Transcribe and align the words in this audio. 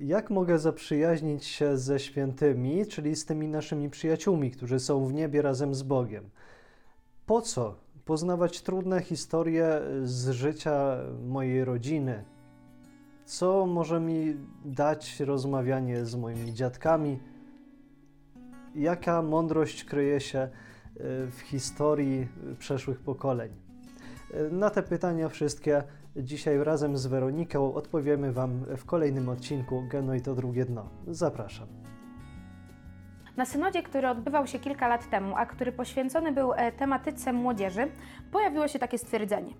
Jak 0.00 0.30
mogę 0.30 0.58
zaprzyjaźnić 0.58 1.44
się 1.44 1.78
ze 1.78 1.98
świętymi, 1.98 2.86
czyli 2.86 3.16
z 3.16 3.24
tymi 3.24 3.48
naszymi 3.48 3.90
przyjaciółmi, 3.90 4.50
którzy 4.50 4.80
są 4.80 5.06
w 5.06 5.14
niebie 5.14 5.42
razem 5.42 5.74
z 5.74 5.82
Bogiem? 5.82 6.30
Po 7.26 7.42
co 7.42 7.74
poznawać 8.04 8.62
trudne 8.62 9.02
historie 9.02 9.80
z 10.02 10.30
życia 10.30 10.96
mojej 11.24 11.64
rodziny? 11.64 12.24
Co 13.24 13.66
może 13.66 14.00
mi 14.00 14.36
dać 14.64 15.20
rozmawianie 15.20 16.06
z 16.06 16.14
moimi 16.16 16.54
dziadkami? 16.54 17.18
Jaka 18.74 19.22
mądrość 19.22 19.84
kryje 19.84 20.20
się 20.20 20.38
e, 20.38 20.50
w 21.26 21.40
historii 21.44 22.28
przeszłych 22.58 23.00
pokoleń? 23.00 23.52
E, 24.34 24.50
na 24.50 24.70
te 24.70 24.82
pytania 24.82 25.28
wszystkie 25.28 25.82
dzisiaj 26.16 26.64
razem 26.64 26.96
z 26.96 27.06
Weroniką 27.06 27.74
odpowiemy 27.74 28.32
Wam 28.32 28.64
w 28.76 28.84
kolejnym 28.84 29.28
odcinku 29.28 29.82
Geno 29.90 30.14
i 30.14 30.20
to 30.20 30.34
drugie 30.34 30.64
dno. 30.64 30.88
Zapraszam. 31.06 31.68
Na 33.36 33.44
synodzie, 33.44 33.82
który 33.82 34.08
odbywał 34.08 34.46
się 34.46 34.58
kilka 34.58 34.88
lat 34.88 35.10
temu, 35.10 35.36
a 35.36 35.46
który 35.46 35.72
poświęcony 35.72 36.32
był 36.32 36.52
e, 36.52 36.72
tematyce 36.72 37.32
młodzieży, 37.32 37.88
pojawiło 38.32 38.68
się 38.68 38.78
takie 38.78 38.98
stwierdzenie. 38.98 39.54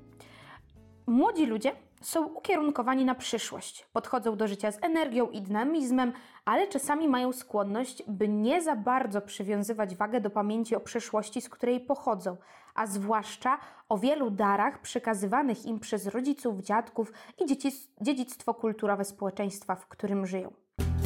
Młodzi 1.07 1.47
ludzie 1.47 1.73
są 2.01 2.27
ukierunkowani 2.27 3.05
na 3.05 3.15
przyszłość, 3.15 3.87
podchodzą 3.93 4.37
do 4.37 4.49
życia 4.49 4.73
z 4.73 4.85
energią 4.85 5.31
i 5.31 5.43
dynamizmem, 5.43 6.13
ale 6.45 6.69
czasami 6.69 7.09
mają 7.09 7.33
skłonność, 7.33 8.03
by 8.09 8.29
nie 8.29 8.63
za 8.63 8.77
bardzo 8.77 9.21
przywiązywać 9.21 9.97
wagę 9.97 10.21
do 10.21 10.31
pamięci 10.31 10.77
o 10.77 10.81
przeszłości, 10.81 11.41
z 11.41 11.49
której 11.49 11.81
pochodzą, 11.81 12.37
a 12.77 12.87
zwłaszcza 12.87 13.59
o 13.89 13.99
wielu 13.99 14.31
darach 14.31 14.81
przekazywanych 14.81 15.67
im 15.67 15.81
przez 15.81 16.07
rodziców, 16.07 16.61
dziadków 16.61 17.13
i 17.39 17.59
dziedzictwo 18.01 18.55
kulturowe 18.55 19.05
społeczeństwa, 19.05 19.77
w 19.77 19.89
którym 19.89 20.27
żyją. 20.27 20.53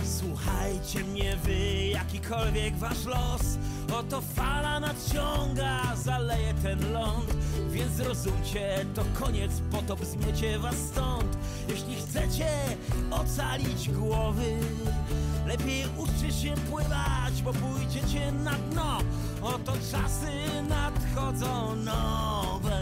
Słuchajcie 0.05 1.05
mnie 1.05 1.37
wy, 1.37 1.87
jakikolwiek 1.87 2.77
wasz 2.77 3.07
los 3.07 3.59
Oto 3.99 4.21
fala 4.21 4.81
nadciąga, 4.81 5.97
zaleje 5.97 6.55
ten 6.63 6.93
ląd 6.93 7.37
Więc 7.71 7.93
zrozumcie, 7.93 8.87
to 8.95 9.03
koniec, 9.25 9.53
potop 9.73 10.05
zmiecie 10.05 10.59
was 10.59 10.77
stąd 10.77 11.39
Jeśli 11.71 11.95
chcecie 11.95 12.47
ocalić 13.11 13.91
głowy 13.91 14.53
Lepiej 15.47 15.85
uczcie 15.99 16.33
się 16.33 16.55
pływać, 16.71 17.43
bo 17.45 17.53
pójdziecie 17.53 18.33
na 18.33 18.51
dno 18.51 18.99
Oto 19.43 19.73
czasy 19.73 20.27
nadchodzą 20.69 21.77
nowe 21.77 22.81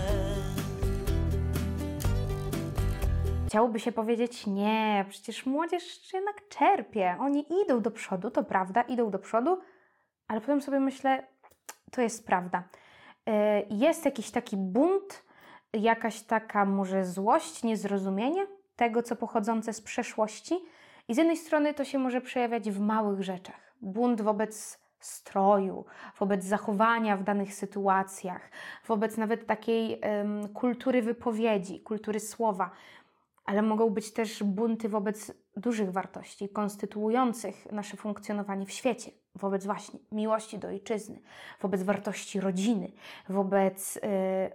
Chciałoby 3.47 3.81
się 3.81 3.93
powiedzieć, 3.93 4.47
nie, 4.47 5.05
przecież 5.09 5.47
młodzież 5.47 6.13
jednak 6.15 6.49
czerpie. 6.49 7.17
Oni 7.21 7.47
idą 7.65 7.81
do 7.81 7.91
przodu, 7.91 8.31
to 8.31 8.45
prawda, 8.45 8.83
idą 8.83 9.11
do 9.11 9.19
przodu, 9.19 9.59
ale 10.29 10.41
potem 10.41 10.63
sobie 10.63 10.81
myślę, 10.81 11.27
to 11.91 12.01
jest 12.01 12.27
prawda. 12.27 12.69
E, 13.27 13.63
jest 13.71 14.05
jakiś 14.05 14.31
taki 14.31 14.57
bunt, 14.57 15.25
jakaś 15.73 16.21
taka 16.21 16.65
może 16.65 17.05
złość, 17.05 17.63
niezrozumienie 17.63 18.58
tego, 18.79 19.03
co 19.03 19.17
pochodzące 19.17 19.73
z 19.73 19.81
przeszłości. 19.81 20.55
I 21.09 21.15
z 21.15 21.17
jednej 21.17 21.37
strony 21.37 21.75
to 21.75 21.85
się 21.85 21.99
może 21.99 22.21
przejawiać 22.21 22.71
w 22.71 22.81
małych 22.81 23.23
rzeczach. 23.23 23.75
Bunt 23.81 24.21
wobec 24.21 24.79
stroju, 25.01 25.85
wobec 26.19 26.45
zachowania 26.45 27.17
w 27.17 27.23
danych 27.23 27.55
sytuacjach, 27.55 28.51
wobec 28.87 29.17
nawet 29.17 29.47
takiej 29.47 30.01
um, 30.01 30.49
kultury 30.49 31.03
wypowiedzi, 31.03 31.81
kultury 31.81 32.21
słowa 32.21 32.71
ale 33.49 33.63
mogą 33.63 33.91
być 33.91 34.13
też 34.13 34.43
bunty 34.43 34.89
wobec 34.89 35.33
dużych 35.57 35.93
wartości 35.93 36.49
konstytuujących 36.49 37.73
nasze 37.73 37.97
funkcjonowanie 37.97 38.67
w 38.67 38.71
świecie, 38.71 39.11
wobec 39.35 39.67
właśnie 39.67 39.99
miłości 40.13 40.59
do 40.59 40.69
ojczyzny, 40.69 41.21
wobec 41.61 41.83
wartości 41.83 42.41
rodziny, 42.41 42.93
wobec 43.29 43.95
yy, 43.95 44.01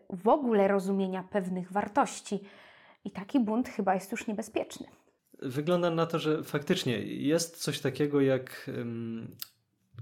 w 0.09 0.27
ogóle 0.27 0.67
rozumienia 0.67 1.23
pewnych 1.23 1.71
wartości. 1.71 2.43
I 3.05 3.11
taki 3.11 3.39
bunt 3.39 3.69
chyba 3.69 3.93
jest 3.93 4.11
już 4.11 4.27
niebezpieczny. 4.27 4.87
Wygląda 5.39 5.89
na 5.89 6.05
to, 6.05 6.19
że 6.19 6.43
faktycznie 6.43 6.97
jest 7.03 7.57
coś 7.57 7.79
takiego 7.79 8.21
jak 8.21 8.69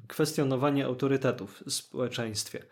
kwestionowanie 0.08 0.86
autorytetów 0.86 1.64
w 1.66 1.72
społeczeństwie. 1.72 2.64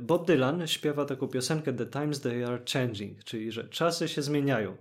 Bob 0.00 0.26
Dylan 0.26 0.66
śpiewa 0.66 1.04
taką 1.04 1.28
piosenkę 1.28 1.72
The 1.72 1.86
Times 1.86 2.20
They 2.20 2.46
Are 2.46 2.62
Changing, 2.72 3.24
czyli 3.24 3.52
że 3.52 3.68
czasy 3.68 4.08
się 4.08 4.22
zmieniają 4.22 4.76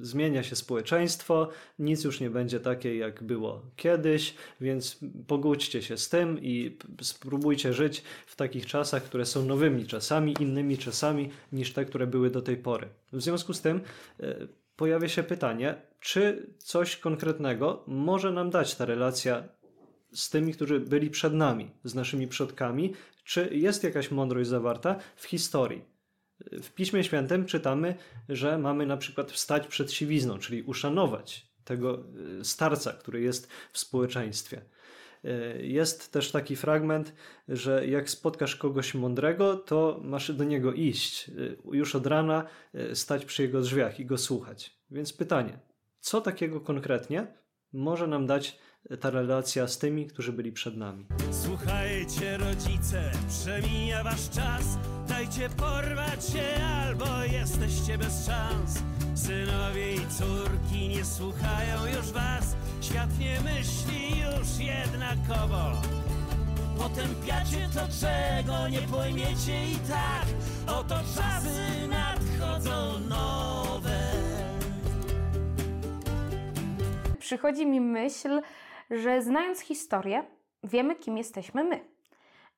zmienia 0.00 0.42
się 0.42 0.56
społeczeństwo, 0.56 1.48
nic 1.78 2.04
już 2.04 2.20
nie 2.20 2.30
będzie 2.30 2.60
takie, 2.60 2.96
jak 2.96 3.22
było 3.22 3.62
kiedyś, 3.76 4.34
więc 4.60 4.98
pogódźcie 5.26 5.82
się 5.82 5.96
z 5.96 6.08
tym 6.08 6.38
i 6.42 6.76
spróbujcie 7.02 7.72
żyć 7.72 8.02
w 8.26 8.36
takich 8.36 8.66
czasach, 8.66 9.02
które 9.02 9.26
są 9.26 9.44
nowymi 9.44 9.86
czasami, 9.86 10.34
innymi 10.40 10.78
czasami 10.78 11.30
niż 11.52 11.72
te, 11.72 11.84
które 11.84 12.06
były 12.06 12.30
do 12.30 12.42
tej 12.42 12.56
pory. 12.56 12.88
W 13.12 13.22
związku 13.22 13.54
z 13.54 13.60
tym 13.60 13.80
e, 14.20 14.36
pojawia 14.76 15.08
się 15.08 15.22
pytanie, 15.22 15.74
czy 16.00 16.46
coś 16.58 16.96
konkretnego 16.96 17.84
może 17.86 18.32
nam 18.32 18.50
dać 18.50 18.74
ta 18.74 18.84
relacja 18.84 19.44
z 20.12 20.30
tymi, 20.30 20.52
którzy 20.52 20.80
byli 20.80 21.10
przed 21.10 21.34
nami, 21.34 21.70
z 21.84 21.94
naszymi 21.94 22.28
przodkami, 22.28 22.94
czy 23.24 23.48
jest 23.52 23.84
jakaś 23.84 24.10
mądrość 24.10 24.48
zawarta 24.48 24.96
w 25.16 25.24
historii. 25.24 25.95
W 26.52 26.70
Piśmie 26.70 27.04
Świętym 27.04 27.46
czytamy, 27.46 27.94
że 28.28 28.58
mamy 28.58 28.86
na 28.86 28.96
przykład 28.96 29.32
wstać 29.32 29.66
przed 29.66 29.92
siwizną, 29.92 30.38
czyli 30.38 30.62
uszanować 30.62 31.46
tego 31.66 32.04
e, 32.40 32.44
starca, 32.44 32.92
który 32.92 33.20
jest 33.20 33.48
w 33.72 33.78
społeczeństwie. 33.78 34.62
E, 35.24 35.62
jest 35.62 36.12
też 36.12 36.30
taki 36.30 36.56
fragment, 36.56 37.14
że 37.48 37.86
jak 37.86 38.10
spotkasz 38.10 38.56
kogoś 38.56 38.94
mądrego, 38.94 39.56
to 39.56 40.00
masz 40.04 40.32
do 40.32 40.44
niego 40.44 40.72
iść, 40.72 41.28
e, 41.28 41.32
już 41.76 41.94
od 41.94 42.06
rana 42.06 42.44
stać 42.94 43.24
przy 43.24 43.42
jego 43.42 43.60
drzwiach 43.60 44.00
i 44.00 44.06
go 44.06 44.18
słuchać. 44.18 44.76
Więc 44.90 45.12
pytanie, 45.12 45.58
co 46.00 46.20
takiego 46.20 46.60
konkretnie 46.60 47.26
może 47.72 48.06
nam 48.06 48.26
dać 48.26 48.58
ta 49.00 49.10
relacja 49.10 49.68
z 49.68 49.78
tymi, 49.78 50.06
którzy 50.06 50.32
byli 50.32 50.52
przed 50.52 50.76
nami? 50.76 51.06
Słuchajcie, 51.30 52.36
rodzice, 52.36 53.12
przemija 53.28 54.04
wasz 54.04 54.30
czas. 54.30 54.78
Dajcie 55.08 55.48
porwać 55.48 56.24
się, 56.26 56.64
albo 56.64 57.04
jesteście 57.32 57.98
bez 57.98 58.26
szans. 58.26 58.78
Synowie 59.14 59.94
i 59.94 59.98
córki 59.98 60.88
nie 60.88 61.04
słuchają 61.04 61.86
już 61.86 62.12
was. 62.12 62.56
Świat 62.80 63.18
nie 63.18 63.40
myśli 63.40 64.20
już 64.20 64.66
jednakowo. 64.66 65.72
Potępiacie 66.78 67.68
to, 67.74 67.80
czego 68.00 68.68
nie 68.68 68.80
pojmiecie 68.82 69.64
i 69.64 69.76
tak. 69.76 70.26
Oto 70.76 70.94
czasy 70.94 71.88
nadchodzą 71.88 72.98
nowe. 72.98 74.00
Przychodzi 77.18 77.66
mi 77.66 77.80
myśl, 77.80 78.42
że 78.90 79.22
znając 79.22 79.60
historię, 79.60 80.24
wiemy, 80.64 80.96
kim 80.96 81.18
jesteśmy 81.18 81.64
my. 81.64 81.95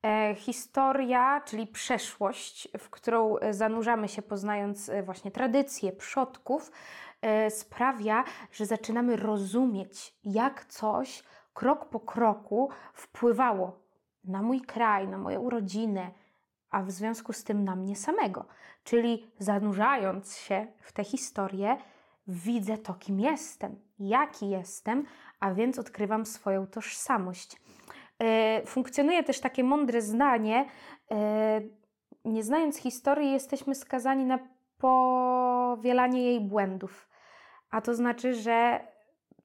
E, 0.02 0.34
historia, 0.34 1.40
czyli 1.40 1.66
przeszłość, 1.66 2.68
w 2.78 2.90
którą 2.90 3.38
e, 3.38 3.54
zanurzamy 3.54 4.08
się 4.08 4.22
poznając 4.22 4.88
e, 4.88 5.02
właśnie 5.02 5.30
tradycje 5.30 5.92
przodków, 5.92 6.72
sprawia, 7.50 8.24
że 8.52 8.66
zaczynamy 8.66 9.16
rozumieć, 9.16 10.14
jak 10.24 10.64
coś 10.64 11.22
krok 11.54 11.88
po 11.88 12.00
kroku 12.00 12.70
wpływało 12.94 13.78
na 14.24 14.42
mój 14.42 14.60
kraj, 14.60 15.08
na 15.08 15.18
moją 15.18 15.50
rodzinę, 15.50 16.10
a 16.70 16.82
w 16.82 16.90
związku 16.90 17.32
z 17.32 17.44
tym 17.44 17.64
na 17.64 17.76
mnie 17.76 17.96
samego. 17.96 18.44
Czyli 18.84 19.30
zanurzając 19.38 20.36
się 20.36 20.66
w 20.80 20.92
tę 20.92 21.04
historię, 21.04 21.76
widzę 22.26 22.78
to, 22.78 22.94
kim 22.94 23.20
jestem, 23.20 23.76
jaki 23.98 24.48
jestem, 24.48 25.04
a 25.40 25.54
więc 25.54 25.78
odkrywam 25.78 26.26
swoją 26.26 26.66
tożsamość. 26.66 27.56
E, 28.22 28.62
funkcjonuje 28.66 29.24
też 29.24 29.40
takie 29.40 29.64
mądre 29.64 30.02
zdanie, 30.02 30.66
e, 31.10 31.60
nie 32.24 32.42
znając 32.42 32.76
historii, 32.76 33.32
jesteśmy 33.32 33.74
skazani 33.74 34.24
na 34.24 34.38
powielanie 34.78 36.24
jej 36.24 36.40
błędów. 36.40 37.08
A 37.70 37.80
to 37.80 37.94
znaczy, 37.94 38.34
że 38.34 38.80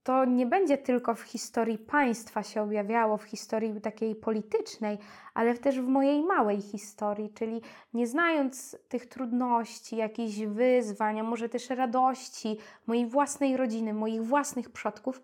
to 0.03 0.25
nie 0.25 0.45
będzie 0.45 0.77
tylko 0.77 1.15
w 1.15 1.21
historii 1.21 1.77
państwa 1.77 2.43
się 2.43 2.61
objawiało, 2.61 3.17
w 3.17 3.23
historii 3.23 3.81
takiej 3.81 4.15
politycznej, 4.15 4.97
ale 5.33 5.57
też 5.57 5.79
w 5.79 5.87
mojej 5.87 6.23
małej 6.23 6.61
historii, 6.61 7.33
czyli 7.33 7.61
nie 7.93 8.07
znając 8.07 8.77
tych 8.89 9.05
trudności, 9.05 9.95
jakichś 9.95 10.39
wyzwań, 10.39 11.19
a 11.19 11.23
może 11.23 11.49
też 11.49 11.69
radości 11.69 12.57
mojej 12.87 13.05
własnej 13.05 13.57
rodziny, 13.57 13.93
moich 13.93 14.23
własnych 14.23 14.69
przodków, 14.69 15.21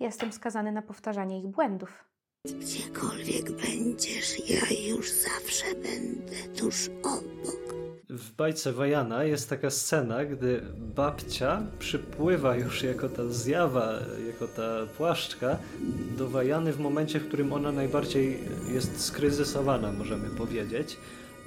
jestem 0.00 0.32
skazany 0.32 0.72
na 0.72 0.82
powtarzanie 0.82 1.38
ich 1.38 1.46
błędów. 1.46 2.04
Gdziekolwiek 2.52 3.50
będziesz, 3.50 4.48
ja 4.50 4.88
już 4.88 5.10
zawsze 5.10 5.64
będę 5.74 6.58
tuż 6.60 6.90
obok. 7.02 7.74
w 8.10 8.32
bajce 8.32 8.72
Wajana 8.72 9.24
jest 9.24 9.48
taka 9.50 9.70
scena, 9.70 10.24
gdy 10.24 10.62
babcia 10.76 11.62
przypływa 11.78 12.56
już 12.56 12.82
jako 12.82 13.08
ta 13.08 13.28
zjawa, 13.28 13.92
jako 14.26 14.48
ta 14.48 14.86
płaszczka 14.96 15.58
do 16.16 16.28
Wajany 16.28 16.72
w 16.72 16.80
momencie, 16.80 17.20
w 17.20 17.28
którym 17.28 17.52
ona 17.52 17.72
najbardziej 17.72 18.38
jest 18.72 19.00
skryzysowana, 19.00 19.92
możemy 19.92 20.30
powiedzieć, 20.30 20.96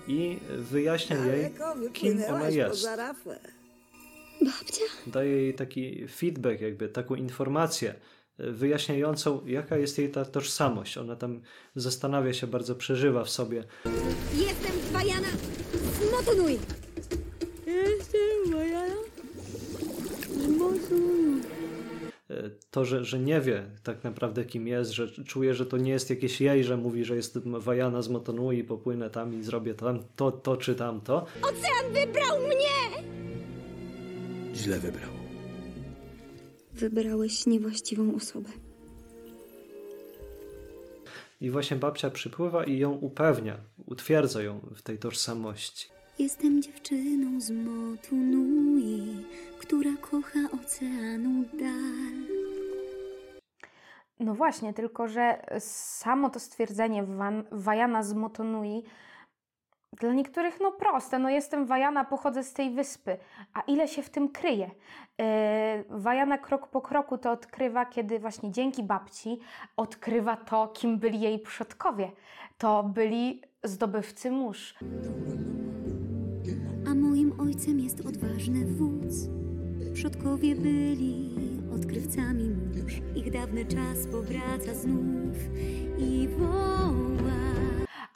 i 0.08 0.38
wyjaśnia 0.58 1.26
jej, 1.26 1.52
kim 1.94 2.24
ona 2.30 2.50
jest. 2.50 2.88
Babcia? 4.42 4.84
Daje 5.08 5.32
jej 5.32 5.54
taki 5.54 6.08
feedback, 6.08 6.62
jakby 6.62 6.90
taką 6.90 7.16
informację 7.16 7.96
wyjaśniającą, 8.42 9.42
jaka 9.46 9.78
jest 9.78 9.98
jej 9.98 10.12
ta 10.12 10.26
tożsamość. 10.26 10.98
Ona 10.98 11.16
tam 11.16 11.42
zastanawia 11.76 12.34
się, 12.34 12.48
bardzo 12.48 12.76
przeżywa 12.76 13.24
w 13.24 13.30
sobie. 13.30 13.64
Jestem 14.36 14.72
Wajana 14.94 15.28
Zmotunuj! 16.02 16.60
Jestem 17.68 18.52
Wajana 18.52 18.96
Zmotunuj. 20.38 21.42
To, 22.72 22.86
że, 22.86 23.06
że 23.06 23.20
nie 23.20 23.42
wie 23.42 23.64
tak 23.84 24.04
naprawdę 24.04 24.46
kim 24.46 24.68
jest, 24.68 24.92
że 24.92 25.08
czuje, 25.10 25.54
że 25.54 25.66
to 25.66 25.78
nie 25.78 25.92
jest 25.92 26.10
jakieś 26.10 26.42
jej, 26.42 26.64
że 26.64 26.78
mówi, 26.78 27.06
że 27.06 27.16
jest 27.16 27.38
Wajana 27.38 28.02
z 28.02 28.10
Motonui 28.10 28.58
i 28.58 28.64
popłynę 28.64 29.10
tam 29.10 29.40
i 29.40 29.44
zrobię 29.44 29.74
tam 29.74 30.00
to, 30.16 30.32
to 30.32 30.58
czy 30.58 30.76
tamto. 30.76 31.26
Ocean 31.42 31.94
wybrał 31.94 32.40
mnie! 32.40 33.04
Źle 34.56 34.80
wybrał. 34.80 35.21
Wybrałeś 36.74 37.46
niewłaściwą 37.46 38.16
osobę. 38.16 38.50
I 41.42 41.50
właśnie 41.50 41.78
babcia 41.78 42.10
przypływa 42.10 42.64
i 42.64 42.78
ją 42.78 42.92
upewnia, 42.92 43.58
utwierdza 43.86 44.42
ją 44.44 44.60
w 44.76 44.82
tej 44.82 44.98
tożsamości. 44.98 45.90
Jestem 46.20 46.62
dziewczyną 46.62 47.42
z 47.42 47.52
Motunui, 47.52 49.26
która 49.60 49.92
kocha 50.02 50.40
oceanu 50.64 51.46
dal. 51.60 52.42
No 54.20 54.36
właśnie, 54.36 54.74
tylko 54.74 55.08
że 55.08 55.46
samo 55.60 56.30
to 56.30 56.40
stwierdzenie 56.40 57.06
Wajana 57.52 58.04
z 58.04 58.14
Motonui 58.14 58.84
dla 60.00 60.14
niektórych 60.14 60.60
no 60.62 60.72
proste, 60.72 61.20
no 61.20 61.30
jestem 61.30 61.66
Wajana, 61.66 62.06
pochodzę 62.06 62.44
z 62.44 62.54
tej 62.54 62.72
wyspy, 62.72 63.18
a 63.54 63.62
ile 63.62 63.88
się 63.88 64.04
w 64.04 64.10
tym 64.10 64.30
kryje? 64.30 64.72
Yy, 65.18 65.26
Wajana 65.90 66.38
krok 66.38 66.68
po 66.68 66.82
kroku 66.82 67.18
to 67.18 67.32
odkrywa, 67.32 67.86
kiedy 67.86 68.20
właśnie 68.20 68.52
dzięki 68.52 68.84
babci 68.84 69.40
odkrywa 69.78 70.38
to, 70.38 70.68
kim 70.68 71.00
byli 71.00 71.22
jej 71.22 71.40
przodkowie. 71.40 72.12
To 72.58 72.84
byli 72.84 73.42
zdobywcy 73.64 74.32
mórz. 74.32 74.76
A 76.92 76.96
moim 76.96 77.40
ojcem 77.40 77.80
jest 77.80 78.06
odważny 78.06 78.66
wódz. 78.66 79.30
Przodkowie 79.94 80.56
byli 80.56 81.30
odkrywcami 81.76 82.50
mórz. 82.50 83.02
Ich 83.16 83.32
dawny 83.32 83.66
czas 83.66 84.08
powraca 84.12 84.74
znów 84.74 85.38
i 85.98 86.28
woła. 86.28 87.41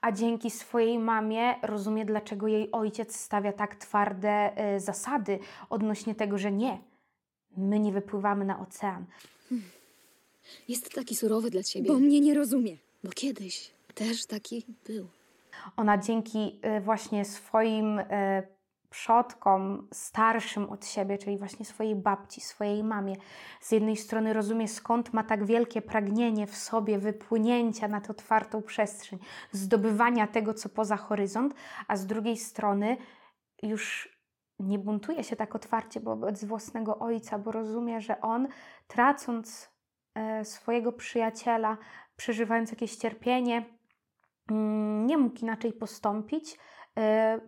A 0.06 0.12
dzięki 0.12 0.52
swojej 0.52 1.00
mamie 1.00 1.56
rozumie, 1.62 2.06
dlaczego 2.06 2.48
jej 2.48 2.72
ojciec 2.72 3.16
stawia 3.16 3.54
tak 3.54 3.75
twarde 3.75 4.52
y, 4.75 4.80
zasady 4.80 5.40
odnośnie 5.69 6.16
tego, 6.16 6.38
że 6.38 6.52
nie, 6.52 6.80
my 7.57 7.80
nie 7.80 7.92
wypływamy 7.92 8.46
na 8.46 8.60
ocean. 8.60 9.06
Jest 10.68 10.94
taki 10.94 11.16
surowy 11.16 11.50
dla 11.50 11.63
ciebie. 11.63 11.88
Bo 11.88 12.00
mnie 12.00 12.22
nie 12.22 12.34
rozumie. 12.34 12.78
Bo 13.04 13.12
kiedyś 13.12 13.72
też 13.94 14.25
taki 14.25 14.66
był. 14.88 15.07
Ona 15.78 15.98
dzięki 15.98 16.60
y, 16.78 16.81
właśnie 16.81 17.25
swoim 17.25 18.00
y, 18.00 18.04
przodkom 18.95 19.88
starszym 19.94 20.69
od 20.69 20.86
siebie, 20.86 21.18
czyli 21.18 21.38
właśnie 21.38 21.65
swojej 21.65 21.95
babci, 21.95 22.42
swojej 22.42 22.83
mamie, 22.83 23.15
z 23.62 23.71
jednej 23.71 23.97
strony 23.97 24.33
rozumie, 24.33 24.68
skąd 24.68 25.13
ma 25.13 25.24
tak 25.24 25.45
wielkie 25.45 25.81
pragnienie 25.81 26.47
w 26.47 26.56
sobie 26.56 27.00
wypłynięcia 27.00 27.88
na 27.88 28.01
tę 28.01 28.09
otwartą 28.09 28.62
przestrzeń, 28.62 29.19
zdobywania 29.51 30.27
tego, 30.27 30.53
co 30.53 30.69
poza 30.69 30.97
horyzont, 30.97 31.53
a 31.88 31.97
z 31.97 32.06
drugiej 32.06 32.38
strony 32.38 32.97
już 33.63 34.18
nie 34.59 34.80
buntuje 34.80 35.24
się 35.24 35.36
tak 35.36 35.56
otwarcie 35.56 36.00
wobec 36.00 36.44
własnego 36.44 37.00
ojca, 37.00 37.39
bo 37.39 37.51
rozumie, 37.51 38.01
że 38.01 38.21
on, 38.21 38.47
tracąc 38.88 39.69
e, 40.15 40.45
swojego 40.45 40.92
przyjaciela, 40.92 41.77
przeżywając 42.15 42.71
jakieś 42.71 42.95
cierpienie, 42.95 43.65
mm, 44.51 45.07
nie 45.07 45.18
mógł 45.18 45.39
inaczej 45.39 45.74
postąpić, 45.74 46.57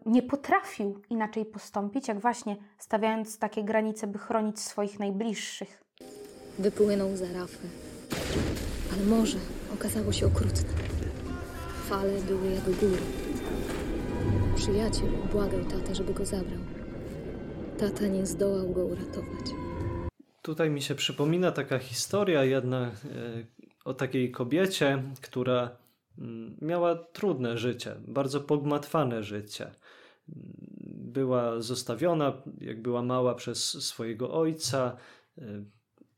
nie 0.05 0.23
potrafił 0.23 1.01
inaczej 1.09 1.45
postąpić, 1.45 2.07
jak 2.07 2.19
właśnie 2.19 2.55
stawiając 2.77 3.39
takie 3.39 3.63
granice, 3.63 4.07
by 4.07 4.19
chronić 4.19 4.59
swoich 4.59 4.99
najbliższych. 4.99 5.83
Wypłynął 6.59 7.15
za 7.17 7.33
rafę. 7.33 7.67
Ale 8.93 9.05
morze 9.05 9.37
okazało 9.73 10.11
się 10.11 10.25
okrutne. 10.25 10.73
Fale 11.89 12.21
były 12.21 12.51
jak 12.51 12.63
góry. 12.63 13.01
Przyjaciel 14.55 15.09
błagał 15.31 15.65
tatę, 15.65 15.95
żeby 15.95 16.13
go 16.13 16.25
zabrał. 16.25 16.59
Tata 17.77 18.07
nie 18.07 18.25
zdołał 18.25 18.69
go 18.69 18.85
uratować. 18.85 19.45
Tutaj 20.41 20.69
mi 20.69 20.81
się 20.81 20.95
przypomina 20.95 21.51
taka 21.51 21.79
historia 21.79 22.43
jedna 22.43 22.81
e, 22.81 22.91
o 23.85 23.93
takiej 23.93 24.31
kobiecie, 24.31 25.03
która 25.21 25.69
miała 26.61 26.95
trudne 26.95 27.57
życie, 27.57 27.95
bardzo 28.07 28.41
pogmatwane 28.41 29.23
życie. 29.23 29.71
Była 30.87 31.61
zostawiona, 31.61 32.41
jak 32.61 32.81
była 32.81 33.01
mała, 33.01 33.35
przez 33.35 33.85
swojego 33.85 34.33
ojca. 34.33 34.97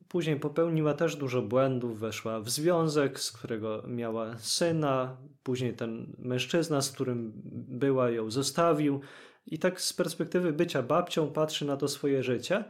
Później 0.07 0.39
popełniła 0.39 0.93
też 0.93 1.15
dużo 1.15 1.41
błędów, 1.41 1.99
weszła 1.99 2.39
w 2.39 2.49
związek, 2.49 3.19
z 3.19 3.31
którego 3.31 3.83
miała 3.87 4.37
syna. 4.37 5.17
Później 5.43 5.73
ten 5.73 6.15
mężczyzna, 6.17 6.81
z 6.81 6.91
którym 6.91 7.31
była, 7.67 8.09
ją 8.09 8.31
zostawił. 8.31 9.01
I 9.45 9.59
tak 9.59 9.81
z 9.81 9.93
perspektywy 9.93 10.53
bycia 10.53 10.83
babcią 10.83 11.31
patrzy 11.31 11.65
na 11.65 11.77
to 11.77 11.87
swoje 11.87 12.23
życie 12.23 12.63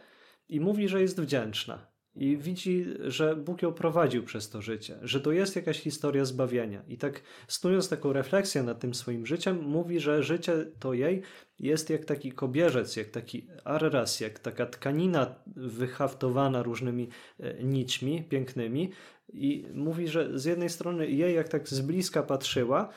i 0.49 0.59
mówi, 0.59 0.87
że 0.87 1.01
jest 1.01 1.21
wdzięczna. 1.21 1.87
I 2.19 2.38
widzi, 2.38 2.86
że 3.00 3.36
Bóg 3.36 3.62
ją 3.62 3.74
prowadził 3.74 4.24
przez 4.24 4.50
to 4.50 4.62
życie, 4.62 4.98
że 5.01 5.21
to 5.21 5.31
jest 5.31 5.56
jakaś 5.56 5.80
historia 5.80 6.25
zbawienia. 6.25 6.81
I 6.88 6.98
tak 6.98 7.21
snując 7.48 7.89
taką 7.89 8.13
refleksję 8.13 8.63
nad 8.63 8.80
tym 8.80 8.94
swoim 8.94 9.25
życiem, 9.25 9.62
mówi, 9.63 10.00
że 10.00 10.24
życie 10.24 10.66
to 10.80 10.94
jej 10.94 11.21
jest 11.60 11.89
jak 11.89 12.06
taki 12.06 12.31
kobierzec, 12.31 12.95
jak 12.95 13.10
taki 13.10 13.48
arras, 13.63 14.19
jak 14.19 14.39
taka 14.39 14.66
tkanina 14.66 15.36
wyhaftowana 15.56 16.63
różnymi 16.63 17.10
e, 17.39 17.63
nićmi 17.63 18.24
pięknymi. 18.24 18.92
I 19.33 19.66
mówi, 19.74 20.07
że 20.07 20.39
z 20.39 20.45
jednej 20.45 20.69
strony 20.69 21.11
jej, 21.11 21.35
jak 21.35 21.49
tak 21.49 21.69
z 21.69 21.81
bliska 21.81 22.23
patrzyła, 22.23 22.90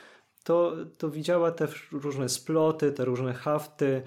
to, 0.44 0.76
to 0.98 1.10
widziała 1.10 1.50
te 1.50 1.68
różne 1.92 2.28
sploty, 2.28 2.92
te 2.92 3.04
różne 3.04 3.34
hafty, 3.34 4.02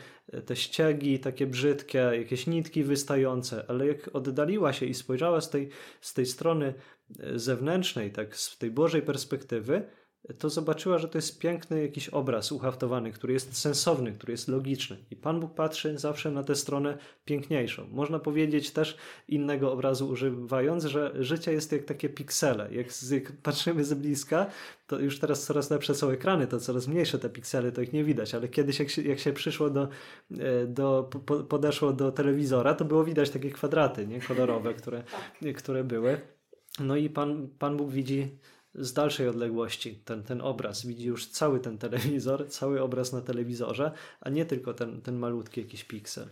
te 0.46 0.56
ściegi 0.56 1.20
takie 1.20 1.48
brzydkie, 1.48 1.98
jakieś 1.98 2.48
nitki 2.48 2.84
wystające, 2.84 3.66
ale 3.68 3.88
jak 3.88 4.10
oddaliła 4.14 4.74
się 4.74 4.86
i 4.86 4.94
spojrzała 4.94 5.42
z 5.42 5.50
tej, 5.50 5.70
z 6.02 6.14
tej 6.14 6.26
strony 6.26 6.74
e, 7.20 7.40
zewnętrznej, 7.40 8.12
tak 8.12 8.36
z 8.36 8.58
tej 8.58 8.72
Bożej 8.72 9.02
perspektywy, 9.02 9.88
to 10.40 10.50
zobaczyła, 10.50 10.98
że 10.98 11.08
to 11.08 11.18
jest 11.18 11.40
piękny 11.40 11.82
jakiś 11.82 12.10
obraz 12.10 12.52
uhaftowany, 12.52 13.12
który 13.12 13.34
jest 13.34 13.58
sensowny, 13.58 14.12
który 14.12 14.34
jest 14.34 14.48
logiczny. 14.48 14.98
I 15.12 15.16
Pan 15.16 15.40
Bóg 15.40 15.54
patrzy 15.54 15.98
zawsze 15.98 16.32
na 16.32 16.44
tę 16.44 16.56
stronę 16.56 16.98
piękniejszą. 17.26 17.88
Można 17.92 18.20
powiedzieć 18.20 18.72
też 18.72 18.98
innego 19.28 19.72
obrazu 19.72 20.08
używając, 20.08 20.84
że 20.84 21.12
życie 21.20 21.52
jest 21.52 21.72
jak 21.72 21.86
takie 21.86 22.10
piksele. 22.10 22.74
Jak, 22.74 22.88
jak 23.12 23.32
patrzymy 23.32 23.84
z 23.84 23.94
bliska, 23.94 24.46
to 24.88 25.00
już 25.00 25.20
teraz 25.20 25.46
coraz 25.46 25.70
lepsze 25.70 25.96
są 25.96 26.10
ekrany, 26.10 26.48
to 26.48 26.60
coraz 26.60 26.88
mniejsze 26.88 27.20
te 27.20 27.30
piksele, 27.30 27.72
to 27.72 27.82
ich 27.82 27.94
nie 27.94 28.04
widać, 28.04 28.36
ale 28.36 28.48
kiedyś 28.48 28.80
jak 28.80 28.90
się, 28.90 29.02
jak 29.02 29.20
się 29.20 29.34
przyszło 29.34 29.70
do, 29.70 29.88
e, 30.40 30.68
do 30.68 31.10
po, 31.26 31.44
podeszło 31.44 31.94
do 31.94 32.12
telewizora, 32.12 32.74
to 32.74 32.86
było 32.86 33.04
widać 33.04 33.30
takie 33.30 33.52
kwadraty, 33.52 34.08
nie? 34.08 34.20
Kolorowe, 34.20 34.74
które, 34.74 35.04
które 35.56 35.84
były. 35.84 36.18
No 36.80 36.96
i 36.96 37.10
Pan, 37.10 37.48
Pan 37.60 37.78
Bóg 37.78 37.92
widzi 37.92 38.38
z 38.76 38.94
dalszej 38.94 39.28
odległości 39.28 40.00
ten, 40.06 40.24
ten 40.24 40.42
obraz. 40.42 40.86
Widzi 40.86 41.08
już 41.08 41.28
cały 41.28 41.60
ten 41.60 41.78
telewizor, 41.78 42.50
cały 42.50 42.82
obraz 42.82 43.14
na 43.14 43.22
telewizorze, 43.22 43.92
a 44.22 44.30
nie 44.30 44.46
tylko 44.46 44.74
ten, 44.74 45.02
ten 45.02 45.16
malutki 45.16 45.62
jakiś 45.62 45.84
piksel. 45.84 46.28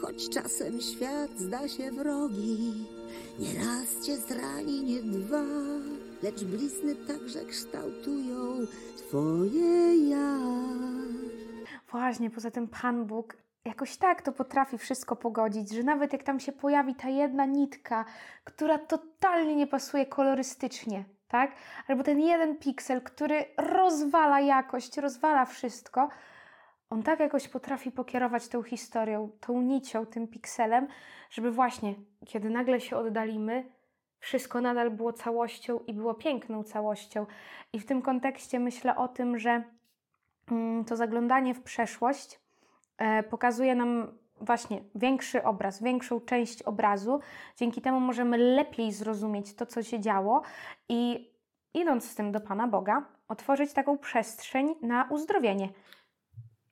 Choć 0.00 0.28
czasem 0.28 0.80
świat 0.80 1.30
zda 1.38 1.68
się 1.68 1.92
wrogi, 1.92 2.86
nie 3.38 3.54
raz 3.54 4.06
cię 4.06 4.16
zrani, 4.16 4.82
nie 4.82 5.02
dwa, 5.02 5.44
lecz 6.22 6.44
blizny 6.44 6.96
także 6.96 7.44
kształtują 7.44 8.66
twoje 8.96 10.08
ja. 10.08 10.38
Właśnie, 11.90 12.30
poza 12.30 12.50
tym 12.50 12.68
Pan 12.68 13.04
Bóg 13.04 13.36
jakoś 13.64 13.96
tak 13.96 14.22
to 14.22 14.32
potrafi 14.32 14.78
wszystko 14.78 15.16
pogodzić, 15.16 15.70
że 15.70 15.82
nawet 15.82 16.12
jak 16.12 16.22
tam 16.22 16.40
się 16.40 16.52
pojawi 16.52 16.94
ta 16.94 17.08
jedna 17.08 17.46
nitka, 17.46 18.04
która 18.44 18.78
totalnie 18.78 19.56
nie 19.56 19.66
pasuje 19.66 20.06
kolorystycznie, 20.06 21.04
tak? 21.28 21.52
Albo 21.88 22.02
ten 22.02 22.20
jeden 22.20 22.56
piksel, 22.58 23.02
który 23.02 23.44
rozwala 23.56 24.40
jakość, 24.40 24.96
rozwala 24.96 25.44
wszystko, 25.44 26.08
on 26.90 27.02
tak 27.02 27.20
jakoś 27.20 27.48
potrafi 27.48 27.92
pokierować 27.92 28.48
tą 28.48 28.62
historią, 28.62 29.30
tą 29.40 29.60
nicią, 29.62 30.06
tym 30.06 30.28
pikselem, 30.28 30.88
żeby 31.30 31.50
właśnie, 31.50 31.94
kiedy 32.26 32.50
nagle 32.50 32.80
się 32.80 32.96
oddalimy, 32.96 33.64
wszystko 34.18 34.60
nadal 34.60 34.90
było 34.90 35.12
całością 35.12 35.78
i 35.78 35.94
było 35.94 36.14
piękną 36.14 36.62
całością. 36.64 37.26
I 37.72 37.80
w 37.80 37.86
tym 37.86 38.02
kontekście 38.02 38.60
myślę 38.60 38.96
o 38.96 39.08
tym, 39.08 39.38
że 39.38 39.64
mm, 40.50 40.84
to 40.84 40.96
zaglądanie 40.96 41.54
w 41.54 41.62
przeszłość 41.62 42.40
e, 42.98 43.22
pokazuje 43.22 43.74
nam 43.74 44.18
właśnie 44.40 44.80
większy 44.94 45.44
obraz, 45.44 45.82
większą 45.82 46.20
część 46.20 46.62
obrazu. 46.62 47.20
Dzięki 47.56 47.80
temu 47.80 48.00
możemy 48.00 48.38
lepiej 48.38 48.92
zrozumieć 48.92 49.54
to, 49.54 49.66
co 49.66 49.82
się 49.82 50.00
działo 50.00 50.42
i 50.88 51.30
idąc 51.74 52.10
z 52.10 52.14
tym 52.14 52.32
do 52.32 52.40
Pana 52.40 52.68
Boga, 52.68 53.04
otworzyć 53.28 53.72
taką 53.72 53.98
przestrzeń 53.98 54.74
na 54.82 55.08
uzdrowienie. 55.10 55.68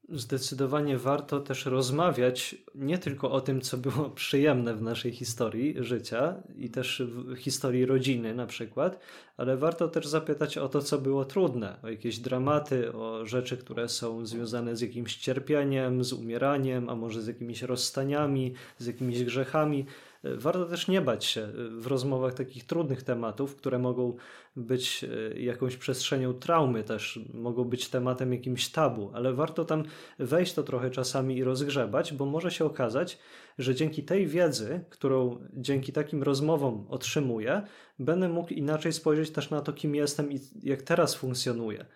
Zdecydowanie 0.09 0.99
warto 0.99 1.41
też 1.41 1.67
rozmawiać 1.67 2.57
nie 2.75 2.99
tylko 2.99 3.31
o 3.31 3.41
tym, 3.41 3.61
co 3.61 3.77
było 3.77 4.11
przyjemne 4.25 4.75
w 4.75 4.83
naszej 4.83 5.13
historii 5.13 5.75
życia 5.79 6.35
i 6.57 6.71
też 6.71 7.03
w 7.07 7.37
historii 7.37 7.87
rodziny 7.87 8.35
na 8.35 8.47
przykład, 8.47 8.99
ale 9.37 9.57
warto 9.57 9.89
też 9.89 10.07
zapytać 10.07 10.59
o 10.59 10.69
to, 10.69 10.83
co 10.83 10.99
było 10.99 11.25
trudne, 11.25 11.77
o 11.83 11.89
jakieś 11.91 12.19
dramaty, 12.19 12.93
o 12.93 13.27
rzeczy, 13.27 13.57
które 13.57 13.89
są 13.89 14.27
związane 14.27 14.77
z 14.77 14.81
jakimś 14.81 15.17
cierpieniem, 15.17 16.05
z 16.05 16.13
umieraniem, 16.13 16.89
a 16.89 16.95
może 16.95 17.23
z 17.23 17.27
jakimiś 17.27 17.63
rozstaniami, 17.63 18.55
z 18.79 18.87
jakimiś 18.87 19.25
grzechami. 19.25 19.87
Warto 20.37 20.67
też 20.67 20.89
nie 20.89 21.01
bać 21.01 21.25
się 21.25 21.49
w 21.71 21.87
rozmowach 21.87 22.35
takich 22.35 22.65
trudnych 22.65 23.03
tematów, 23.03 23.57
które 23.57 23.79
mogą 23.79 24.17
być 24.57 25.05
e, 25.05 25.41
jakąś 25.41 25.77
przestrzenią 25.77 26.33
traumy 26.35 26.85
też, 26.85 27.21
mogą 27.35 27.65
być 27.65 27.89
tematem 27.89 28.33
jakimś 28.33 28.69
tabu, 28.69 29.11
ale 29.15 29.33
warto 29.33 29.65
tam 29.65 29.85
wejść 30.19 30.55
to 30.55 30.63
trochę 30.63 30.91
czasami 30.91 31.37
i 31.37 31.45
rozgrzebać, 31.45 32.13
bo 32.13 32.27
może 32.27 32.51
się 32.51 32.65
okazać, 32.65 33.19
że 33.59 33.75
dzięki 33.75 34.03
tej 34.03 34.27
wiedzy, 34.27 34.85
którą 34.91 35.39
dzięki 35.53 35.93
takim 35.93 36.23
rozmowom 36.23 36.87
otrzymuję, 36.89 37.63
będę 37.99 38.29
mógł 38.29 38.55
inaczej 38.55 38.93
spojrzeć 38.93 39.31
też 39.31 39.51
na 39.51 39.61
to, 39.61 39.73
kim 39.73 39.95
jestem 39.95 40.33
i 40.33 40.41
jak 40.63 40.83
teraz 40.83 41.15
funkcjonuję. 41.15 41.87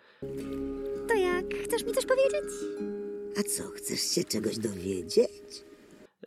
To 1.08 1.14
jak? 1.14 1.54
Chcesz 1.64 1.84
mi 1.84 1.92
coś 1.92 2.06
powiedzieć? 2.06 2.50
A 3.38 3.42
co, 3.42 3.62
chcesz 3.62 4.00
się 4.00 4.24
czegoś 4.24 4.58
dowiedzieć? 4.58 5.67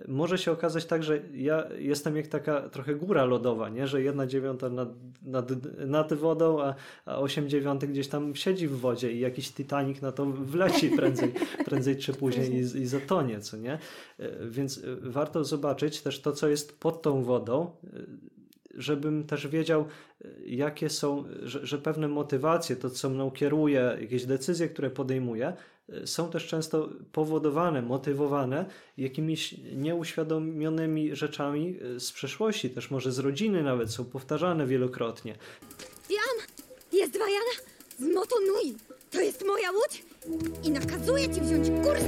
Może 0.07 0.37
się 0.37 0.51
okazać 0.51 0.85
tak, 0.85 1.03
że 1.03 1.21
ja 1.33 1.67
jestem 1.77 2.15
jak 2.15 2.27
taka 2.27 2.69
trochę 2.69 2.95
góra 2.95 3.25
lodowa, 3.25 3.69
nie? 3.69 3.87
że 3.87 4.01
jedna 4.01 4.27
dziewiąta 4.27 4.69
nad, 4.69 4.89
nad, 5.21 5.51
nad 5.87 6.13
wodą, 6.13 6.61
a, 6.61 6.75
a 7.05 7.17
osiem 7.17 7.49
dziewiątych 7.49 7.89
gdzieś 7.89 8.07
tam 8.07 8.35
siedzi 8.35 8.67
w 8.67 8.79
wodzie 8.79 9.11
i 9.11 9.19
jakiś 9.19 9.51
Titanic 9.51 10.01
na 10.01 10.11
to 10.11 10.25
wleci 10.25 10.89
prędzej, 10.89 11.33
prędzej 11.69 11.97
czy 11.97 12.13
później 12.13 12.53
i, 12.53 12.59
i 12.59 12.87
zatonie, 12.87 13.39
co 13.39 13.57
nie? 13.57 13.73
E, 13.73 13.79
więc 14.49 14.77
e, 14.77 14.81
warto 15.01 15.43
zobaczyć 15.43 16.01
też 16.01 16.21
to, 16.21 16.31
co 16.31 16.47
jest 16.47 16.79
pod 16.79 17.01
tą 17.01 17.23
wodą, 17.23 17.71
e, 17.93 18.31
żebym 18.75 19.23
też 19.23 19.47
wiedział, 19.47 19.85
jakie 20.45 20.89
są, 20.89 21.23
że, 21.43 21.65
że 21.65 21.77
pewne 21.77 22.07
motywacje, 22.07 22.75
to 22.75 22.89
co 22.89 23.09
mną 23.09 23.31
kieruje, 23.31 23.97
jakieś 24.01 24.25
decyzje, 24.25 24.69
które 24.69 24.89
podejmuję, 24.89 25.53
są 26.05 26.29
też 26.29 26.47
często 26.47 26.89
powodowane, 27.11 27.81
motywowane 27.81 28.65
jakimiś 28.97 29.55
nieuświadomionymi 29.75 31.15
rzeczami 31.15 31.79
z 31.99 32.11
przeszłości, 32.11 32.69
też 32.69 32.91
może 32.91 33.11
z 33.11 33.19
rodziny 33.19 33.63
nawet, 33.63 33.91
są 33.91 34.05
powtarzane 34.05 34.67
wielokrotnie. 34.67 35.35
Jan! 36.09 36.47
Jest 36.93 37.17
Wajana! 37.17 37.51
Z 37.99 38.13
Motonui! 38.15 38.75
To 39.11 39.21
jest 39.21 39.45
moja 39.45 39.71
łódź! 39.71 40.05
I 40.63 40.71
nakazuję 40.71 41.33
ci 41.33 41.41
wziąć 41.41 41.67
kurs. 41.83 42.03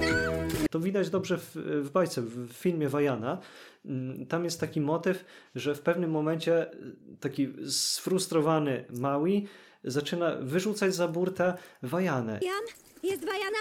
To 0.71 0.79
widać 0.79 1.09
dobrze 1.09 1.37
w, 1.37 1.55
w 1.83 1.89
bajce, 1.89 2.21
w 2.21 2.53
filmie 2.53 2.89
Wajana. 2.89 3.37
Mm, 3.85 4.25
tam 4.25 4.45
jest 4.45 4.59
taki 4.59 4.81
motyw, 4.81 5.25
że 5.55 5.75
w 5.75 5.81
pewnym 5.81 6.11
momencie 6.11 6.71
taki 7.19 7.53
sfrustrowany 7.69 8.85
Maui 8.89 9.47
zaczyna 9.83 10.35
wyrzucać 10.41 10.95
za 10.95 11.07
burtę 11.07 11.53
Wajanę. 11.83 12.39
Jan! 12.41 12.92
Jest 13.03 13.25
Wajana! 13.25 13.57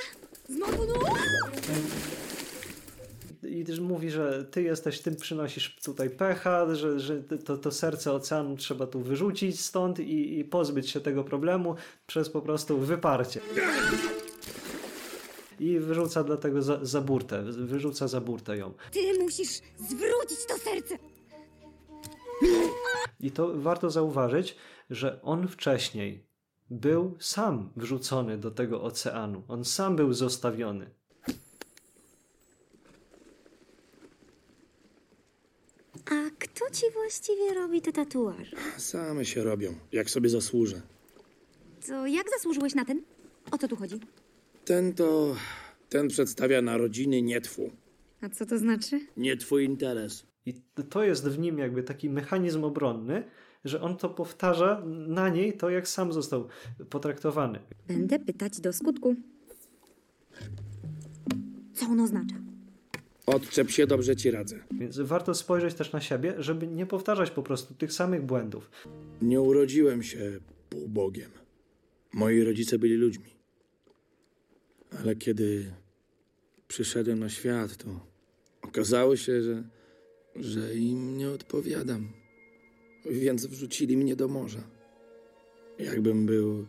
Z 0.49 0.56
Motonui! 0.56 1.12
i 3.44 3.64
też 3.64 3.80
mówi, 3.80 4.11
że 4.11 4.44
ty 4.44 4.62
jesteś, 4.62 5.00
ty 5.00 5.12
przynosisz 5.16 5.76
tutaj 5.84 6.11
pecha, 6.11 6.75
że, 6.75 7.00
że 7.00 7.22
to, 7.22 7.58
to 7.58 7.70
serce 7.70 8.12
oceanu 8.12 8.56
trzeba 8.56 8.87
tu 8.87 9.00
wyrzucić 9.00 9.61
stąd 9.61 9.99
i, 9.99 10.38
i 10.38 10.44
pozbyć 10.44 10.90
się 10.90 11.00
tego 11.00 11.25
problemu 11.25 11.76
przez 12.06 12.30
po 12.30 12.42
prostu 12.42 12.78
wyparcie. 12.78 13.40
I 15.61 15.78
wyrzuca 15.78 16.25
dlatego 16.25 16.62
za, 16.62 16.84
za 16.84 17.00
burtę, 17.00 17.42
wyrzuca 17.42 18.08
za 18.08 18.20
burtę 18.20 18.56
ją. 18.56 18.72
Ty 18.92 19.18
musisz 19.20 19.61
zwrócić 19.78 20.46
to 20.49 20.58
serce! 20.58 20.99
I 23.20 23.30
to 23.30 23.52
warto 23.54 23.90
zauważyć, 23.90 24.56
że 24.90 25.22
on 25.22 25.49
wcześniej 25.49 26.31
był 26.73 27.17
sam 27.21 27.71
wrzucony 27.76 28.38
do 28.38 28.50
tego 28.50 28.83
oceanu. 28.83 29.43
On 29.49 29.64
sam 29.64 29.97
był 29.97 30.12
zostawiony. 30.12 30.91
A 36.11 36.31
kto 36.38 36.71
ci 36.73 36.87
właściwie 36.93 37.55
robi 37.55 37.83
te 37.83 37.93
tatuaże? 37.93 38.57
Same 38.76 39.25
się 39.25 39.45
robią, 39.45 39.75
jak 39.93 40.11
sobie 40.11 40.29
zasłużę. 40.29 40.83
To 41.87 42.07
jak 42.07 42.31
zasłużyłeś 42.31 42.75
na 42.75 42.85
ten? 42.85 43.02
O 43.50 43.59
co 43.59 43.69
tu 43.69 43.76
chodzi? 43.76 44.00
Ten 44.64 44.93
to... 44.95 45.37
Ten 45.88 46.09
przedstawia 46.09 46.62
narodziny 46.62 47.23
nie 47.23 47.41
twu. 47.41 47.71
A 48.21 48.29
co 48.29 48.47
to 48.47 48.59
znaczy? 48.59 49.00
Nie 49.17 49.37
twój 49.37 49.64
interes. 49.64 50.26
I 50.47 50.55
to 50.91 51.05
jest 51.05 51.29
w 51.29 51.38
nim 51.38 51.59
jakby 51.59 51.83
taki 51.83 52.11
mechanizm 52.11 52.64
obronny, 52.64 53.25
że 53.64 53.81
on 53.81 53.97
to 53.97 54.09
powtarza 54.09 54.83
na 54.87 55.28
niej 55.28 55.52
to, 55.52 55.71
jak 55.71 55.88
sam 55.88 56.12
został 56.12 56.49
potraktowany. 56.90 57.59
Będę 57.88 58.19
pytać 58.19 58.61
do 58.61 58.73
skutku. 58.73 59.16
Co 61.75 61.87
on 61.87 62.00
oznacza? 62.00 62.37
Odczep 63.26 63.71
się, 63.71 63.87
dobrze 63.87 64.16
ci 64.16 64.31
radzę. 64.31 64.59
Więc 64.71 64.99
warto 65.00 65.35
spojrzeć 65.35 65.75
też 65.75 65.92
na 65.92 66.00
siebie, 66.00 66.35
żeby 66.38 66.66
nie 66.66 66.87
powtarzać 66.87 67.31
po 67.31 67.42
prostu 67.42 67.75
tych 67.75 67.92
samych 67.92 68.23
błędów. 68.23 68.71
Nie 69.23 69.40
urodziłem 69.40 70.02
się 70.02 70.40
półbogiem. 70.71 71.31
Moi 72.12 72.45
rodzice 72.45 72.78
byli 72.78 72.95
ludźmi. 72.95 73.31
Ale 75.00 75.16
kiedy 75.16 75.73
przyszedłem 76.69 77.19
na 77.19 77.28
świat, 77.28 77.76
to 77.76 78.07
okazało 78.62 79.16
się, 79.16 79.42
że, 79.42 79.62
że 80.37 80.75
im 80.75 81.16
nie 81.16 81.31
odpowiadam. 81.31 82.22
Więc 83.11 83.47
wrzucili 83.47 83.97
mnie 83.97 84.16
do 84.16 84.28
morza. 84.28 84.62
Jakbym 85.78 86.26
był 86.26 86.66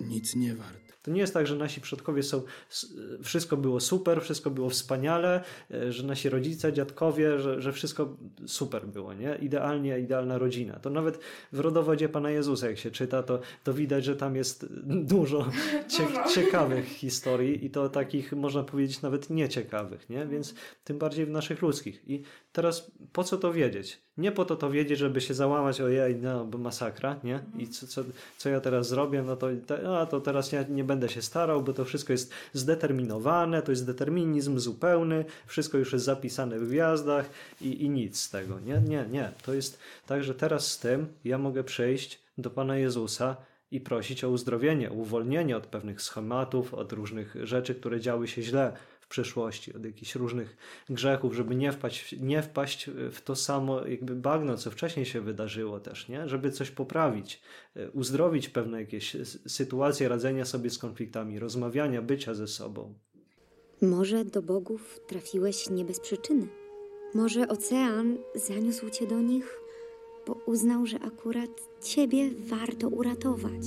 nic 0.00 0.36
nie 0.36 0.54
wart. 0.54 0.88
To 1.02 1.10
nie 1.10 1.20
jest 1.20 1.34
tak, 1.34 1.46
że 1.46 1.56
nasi 1.56 1.80
przodkowie 1.80 2.22
są, 2.22 2.42
wszystko 3.22 3.56
było 3.56 3.80
super, 3.80 4.22
wszystko 4.22 4.50
było 4.50 4.70
wspaniale, 4.70 5.44
e, 5.70 5.92
że 5.92 6.06
nasi 6.06 6.28
rodzice, 6.28 6.72
dziadkowie, 6.72 7.38
że, 7.38 7.62
że 7.62 7.72
wszystko 7.72 8.16
super 8.46 8.86
było, 8.86 9.14
nie? 9.14 9.38
Idealnie, 9.42 10.00
idealna 10.00 10.38
rodzina. 10.38 10.78
To 10.78 10.90
nawet 10.90 11.18
w 11.52 11.60
rodowodzie 11.60 12.08
Pana 12.08 12.30
Jezusa, 12.30 12.68
jak 12.68 12.78
się 12.78 12.90
czyta, 12.90 13.22
to, 13.22 13.40
to 13.64 13.74
widać, 13.74 14.04
że 14.04 14.16
tam 14.16 14.36
jest 14.36 14.66
dużo 14.86 15.50
cie, 15.96 16.06
ciekawych 16.34 16.86
historii 16.86 17.66
i 17.66 17.70
to 17.70 17.88
takich, 17.88 18.32
można 18.32 18.62
powiedzieć, 18.62 19.02
nawet 19.02 19.30
nieciekawych, 19.30 20.10
nie? 20.10 20.26
Więc 20.26 20.54
tym 20.84 20.98
bardziej 20.98 21.26
w 21.26 21.30
naszych 21.30 21.62
ludzkich. 21.62 22.08
I 22.08 22.22
teraz 22.52 22.90
po 23.12 23.24
co 23.24 23.38
to 23.38 23.52
wiedzieć? 23.52 24.07
Nie 24.18 24.32
po 24.32 24.44
to 24.44 24.56
to 24.56 24.70
wiedzieć, 24.70 24.98
żeby 24.98 25.20
się 25.20 25.34
załamać, 25.34 25.80
ojej, 25.80 26.16
no, 26.16 26.44
bo 26.44 26.58
masakra, 26.58 27.16
nie? 27.24 27.40
I 27.58 27.68
co, 27.68 27.86
co, 27.86 28.02
co 28.38 28.48
ja 28.48 28.60
teraz 28.60 28.88
zrobię? 28.88 29.22
No 29.22 29.36
to, 29.36 29.48
a, 29.98 30.06
to 30.06 30.20
teraz 30.20 30.52
ja 30.52 30.62
nie 30.62 30.84
będę 30.84 31.08
się 31.08 31.22
starał, 31.22 31.62
bo 31.62 31.72
to 31.72 31.84
wszystko 31.84 32.12
jest 32.12 32.32
zdeterminowane, 32.52 33.62
to 33.62 33.72
jest 33.72 33.86
determinizm 33.86 34.58
zupełny, 34.58 35.24
wszystko 35.46 35.78
już 35.78 35.92
jest 35.92 36.04
zapisane 36.04 36.58
w 36.58 36.68
gwiazdach 36.68 37.30
i, 37.60 37.84
i 37.84 37.90
nic 37.90 38.20
z 38.20 38.30
tego, 38.30 38.60
nie? 38.60 38.80
Nie, 38.88 39.04
nie. 39.10 39.32
To 39.42 39.54
jest 39.54 39.78
tak, 40.06 40.24
że 40.24 40.34
teraz 40.34 40.70
z 40.70 40.78
tym 40.78 41.06
ja 41.24 41.38
mogę 41.38 41.64
przejść 41.64 42.20
do 42.38 42.50
Pana 42.50 42.76
Jezusa 42.76 43.36
i 43.70 43.80
prosić 43.80 44.24
o 44.24 44.30
uzdrowienie, 44.30 44.90
uwolnienie 44.90 45.56
od 45.56 45.66
pewnych 45.66 46.02
schematów, 46.02 46.74
od 46.74 46.92
różnych 46.92 47.36
rzeczy, 47.46 47.74
które 47.74 48.00
działy 48.00 48.28
się 48.28 48.42
źle 48.42 48.72
w 49.08 49.10
przeszłości, 49.10 49.74
od 49.74 49.84
jakichś 49.84 50.14
różnych 50.14 50.56
grzechów, 50.88 51.34
żeby 51.34 51.54
nie 51.56 51.72
wpaść, 51.72 52.16
nie 52.20 52.42
wpaść 52.42 52.90
w 53.12 53.20
to 53.20 53.36
samo 53.36 53.86
jakby 53.86 54.14
bagno, 54.14 54.56
co 54.56 54.70
wcześniej 54.70 55.06
się 55.06 55.20
wydarzyło 55.20 55.80
też, 55.80 56.08
nie? 56.08 56.28
Żeby 56.28 56.50
coś 56.50 56.70
poprawić, 56.70 57.40
e, 57.76 57.90
uzdrowić 57.90 58.48
pewne 58.48 58.80
jakieś 58.80 59.16
sytuacje 59.46 60.08
radzenia 60.08 60.44
sobie 60.44 60.70
z 60.70 60.78
konfliktami, 60.78 61.38
rozmawiania, 61.38 62.02
bycia 62.02 62.34
ze 62.34 62.46
sobą. 62.46 62.94
Może 63.82 64.24
do 64.24 64.42
bogów 64.42 65.00
trafiłeś 65.06 65.70
nie 65.70 65.84
bez 65.84 66.00
przyczyny. 66.00 66.48
Może 67.14 67.48
ocean 67.48 68.18
zaniósł 68.34 68.90
cię 68.90 69.06
do 69.06 69.20
nich, 69.20 69.60
bo 70.26 70.32
uznał, 70.46 70.86
że 70.86 70.98
akurat 71.00 71.50
ciebie 71.82 72.30
warto 72.38 72.88
uratować. 72.88 73.62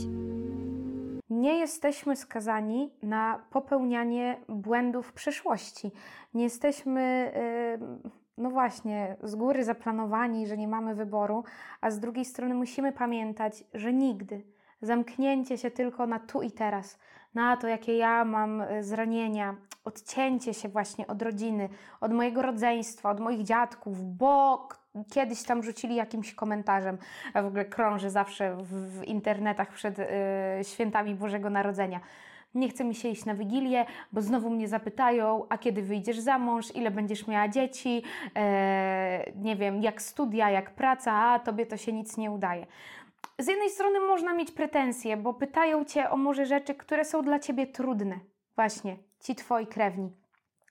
Nie 1.42 1.60
jesteśmy 1.60 2.16
skazani 2.16 2.94
na 3.04 3.42
popełnianie 3.50 4.38
błędów 4.50 5.08
w 5.08 5.14
przyszłości. 5.14 5.92
Nie 6.34 6.44
jesteśmy, 6.44 7.32
no 8.38 8.50
właśnie, 8.50 9.16
z 9.24 9.36
góry 9.36 9.64
zaplanowani, 9.64 10.48
że 10.48 10.58
nie 10.58 10.68
mamy 10.68 10.96
wyboru, 10.96 11.44
a 11.82 11.92
z 11.92 12.00
drugiej 12.00 12.26
strony 12.26 12.54
musimy 12.54 12.92
pamiętać, 12.92 13.64
że 13.74 13.94
nigdy. 13.94 14.44
Zamknięcie 14.82 15.58
się 15.58 15.72
tylko 15.72 16.08
na 16.08 16.20
tu 16.20 16.42
i 16.42 16.52
teraz, 16.52 17.00
na 17.34 17.58
to, 17.58 17.68
jakie 17.68 17.98
ja 17.98 18.26
mam 18.26 18.62
y, 18.62 18.84
zranienia, 18.84 19.56
odcięcie 19.86 20.54
się 20.54 20.70
właśnie 20.70 21.08
od 21.08 21.22
rodziny, 21.22 21.70
od 22.02 22.14
mojego 22.14 22.42
rodzeństwa, 22.42 23.12
od 23.12 23.20
moich 23.20 23.44
dziadków, 23.44 24.18
bo 24.18 24.68
kiedyś 25.10 25.44
tam 25.44 25.64
rzucili 25.64 25.96
jakimś 25.96 26.34
komentarzem, 26.34 26.98
w 27.36 27.46
ogóle 27.46 27.66
krąży 27.66 28.10
zawsze 28.10 28.56
w, 28.56 29.00
w 29.00 29.04
internetach 29.04 29.74
przed 29.74 30.00
y, 30.00 30.06
świętami 30.64 31.16
Bożego 31.16 31.50
Narodzenia. 31.50 32.00
Nie 32.56 32.70
chce 32.70 32.84
mi 32.84 32.96
się 32.96 33.10
iść 33.10 33.26
na 33.26 33.36
wigilię, 33.36 33.86
bo 34.12 34.22
znowu 34.22 34.50
mnie 34.50 34.68
zapytają, 34.68 35.46
a 35.50 35.58
kiedy 35.58 35.82
wyjdziesz 35.82 36.20
za 36.20 36.38
mąż, 36.38 36.76
ile 36.76 36.92
będziesz 36.92 37.28
miała 37.28 37.48
dzieci, 37.48 38.04
e, 38.36 39.32
nie 39.36 39.56
wiem, 39.56 39.82
jak 39.82 40.02
studia, 40.02 40.50
jak 40.50 40.72
praca, 40.72 41.14
a 41.14 41.40
tobie 41.40 41.66
to 41.66 41.78
się 41.78 41.94
nic 41.94 42.18
nie 42.18 42.32
udaje 42.32 42.66
z 43.42 43.48
jednej 43.48 43.70
strony 43.70 44.00
można 44.00 44.34
mieć 44.34 44.52
pretensje, 44.52 45.18
bo 45.18 45.34
pytają 45.34 45.86
cię 45.86 46.10
o 46.10 46.18
może 46.18 46.46
rzeczy, 46.46 46.76
które 46.76 47.06
są 47.06 47.22
dla 47.22 47.40
ciebie 47.40 47.68
trudne, 47.68 48.20
właśnie 48.56 48.98
ci 49.20 49.36
twoi 49.36 49.68
krewni. 49.68 50.12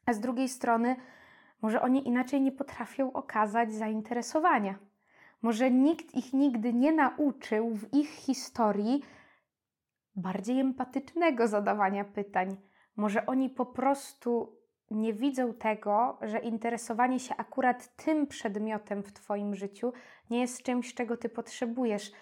A 0.07 0.13
z 0.13 0.21
drugiej 0.21 0.49
strony, 0.49 0.97
może 1.63 1.83
oni 1.83 2.09
inaczej 2.09 2.41
nie 2.41 2.53
potrafią 2.53 3.13
okazać 3.13 3.75
zainteresowania. 3.75 4.79
Może 5.43 5.71
nikt 5.71 6.15
ich 6.15 6.33
nigdy 6.33 6.73
nie 6.73 6.93
nauczył 6.93 7.75
w 7.75 7.95
ich 7.95 8.09
historii 8.09 9.03
bardziej 10.17 10.61
empatycznego 10.61 11.49
zadawania 11.49 12.05
pytań. 12.05 12.57
Może 12.97 13.27
oni 13.27 13.51
po 13.51 13.67
prostu 13.67 14.57
nie 14.91 15.13
widzą 15.13 15.55
tego, 15.55 16.19
że 16.23 16.39
interesowanie 16.39 17.21
się 17.21 17.37
akurat 17.37 17.97
tym 17.97 18.27
przedmiotem 18.27 19.03
w 19.03 19.13
Twoim 19.13 19.55
życiu 19.55 19.93
nie 20.31 20.41
jest 20.41 20.63
czymś, 20.63 20.95
czego 20.95 21.17
Ty 21.17 21.29
potrzebujesz, 21.29 22.13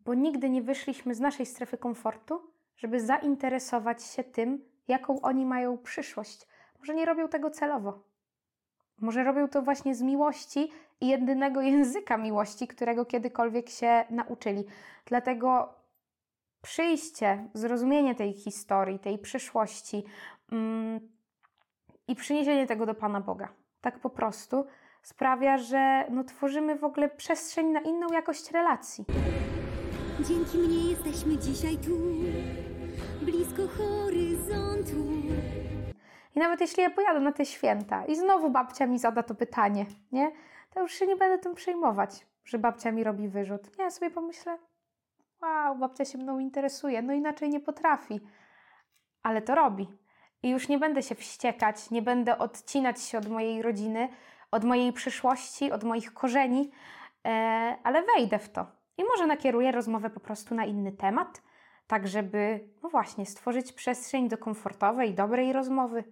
bo 0.00 0.14
nigdy 0.14 0.50
nie 0.50 0.62
wyszliśmy 0.62 1.14
z 1.14 1.20
naszej 1.20 1.46
strefy 1.46 1.78
komfortu, 1.78 2.50
żeby 2.76 3.00
zainteresować 3.00 4.04
się 4.04 4.24
tym, 4.24 4.64
jaką 4.88 5.20
oni 5.20 5.46
mają 5.46 5.78
przyszłość. 5.78 6.46
Może 6.78 6.94
nie 6.94 7.06
robią 7.06 7.28
tego 7.28 7.50
celowo. 7.50 8.15
Może 9.00 9.24
robią 9.24 9.48
to 9.48 9.62
właśnie 9.62 9.94
z 9.94 10.02
miłości 10.02 10.70
i 11.00 11.08
jedynego 11.08 11.60
języka 11.70 12.16
miłości, 12.16 12.68
którego 12.68 13.04
kiedykolwiek 13.04 13.68
się 13.68 14.04
nauczyli. 14.10 14.64
Dlatego 15.06 15.74
przyjście, 16.62 17.48
zrozumienie 17.54 18.14
tej 18.14 18.32
historii, 18.32 18.98
tej 18.98 19.18
przyszłości 19.18 20.04
mm, 20.52 21.00
i 22.08 22.14
przyniesienie 22.14 22.66
tego 22.66 22.86
do 22.86 22.94
Pana 22.94 23.20
Boga, 23.20 23.48
tak 23.80 23.98
po 23.98 24.10
prostu, 24.10 24.66
sprawia, 25.02 25.58
że 25.58 26.06
no, 26.10 26.24
tworzymy 26.24 26.78
w 26.78 26.84
ogóle 26.84 27.08
przestrzeń 27.08 27.66
na 27.66 27.80
inną 27.80 28.12
jakość 28.12 28.50
relacji. 28.50 29.04
Dzięki 30.20 30.58
mnie 30.58 30.90
jesteśmy 30.90 31.38
dzisiaj 31.38 31.78
tu, 31.78 31.98
blisko 33.22 33.62
horyzontu. 33.68 35.16
I 36.36 36.38
nawet 36.38 36.60
jeśli 36.60 36.82
ja 36.82 36.90
pojadę 36.90 37.20
na 37.20 37.32
te 37.32 37.46
święta 37.46 38.04
i 38.04 38.16
znowu 38.16 38.50
babcia 38.50 38.86
mi 38.86 38.98
zada 38.98 39.22
to 39.22 39.34
pytanie, 39.34 39.86
nie? 40.12 40.32
To 40.70 40.80
już 40.80 40.92
się 40.92 41.06
nie 41.06 41.16
będę 41.16 41.38
tym 41.38 41.54
przejmować, 41.54 42.26
że 42.44 42.58
babcia 42.58 42.92
mi 42.92 43.04
robi 43.04 43.28
wyrzut. 43.28 43.78
Ja 43.78 43.90
sobie 43.90 44.10
pomyślę, 44.10 44.58
wow, 45.42 45.78
babcia 45.78 46.04
się 46.04 46.18
mną 46.18 46.38
interesuje, 46.38 47.02
no 47.02 47.12
inaczej 47.12 47.48
nie 47.48 47.60
potrafi. 47.60 48.20
Ale 49.22 49.42
to 49.42 49.54
robi. 49.54 49.88
I 50.42 50.50
już 50.50 50.68
nie 50.68 50.78
będę 50.78 51.02
się 51.02 51.14
wściekać, 51.14 51.90
nie 51.90 52.02
będę 52.02 52.38
odcinać 52.38 53.02
się 53.02 53.18
od 53.18 53.28
mojej 53.28 53.62
rodziny, 53.62 54.08
od 54.50 54.64
mojej 54.64 54.92
przyszłości, 54.92 55.72
od 55.72 55.84
moich 55.84 56.14
korzeni, 56.14 56.70
e, 57.24 57.30
ale 57.82 58.02
wejdę 58.02 58.38
w 58.38 58.48
to. 58.48 58.66
I 58.98 59.04
może 59.04 59.26
nakieruję 59.26 59.72
rozmowę 59.72 60.10
po 60.10 60.20
prostu 60.20 60.54
na 60.54 60.64
inny 60.64 60.92
temat, 60.92 61.42
tak 61.86 62.08
żeby, 62.08 62.68
no 62.82 62.88
właśnie, 62.88 63.26
stworzyć 63.26 63.72
przestrzeń 63.72 64.28
do 64.28 64.38
komfortowej, 64.38 65.14
dobrej 65.14 65.52
rozmowy, 65.52 66.04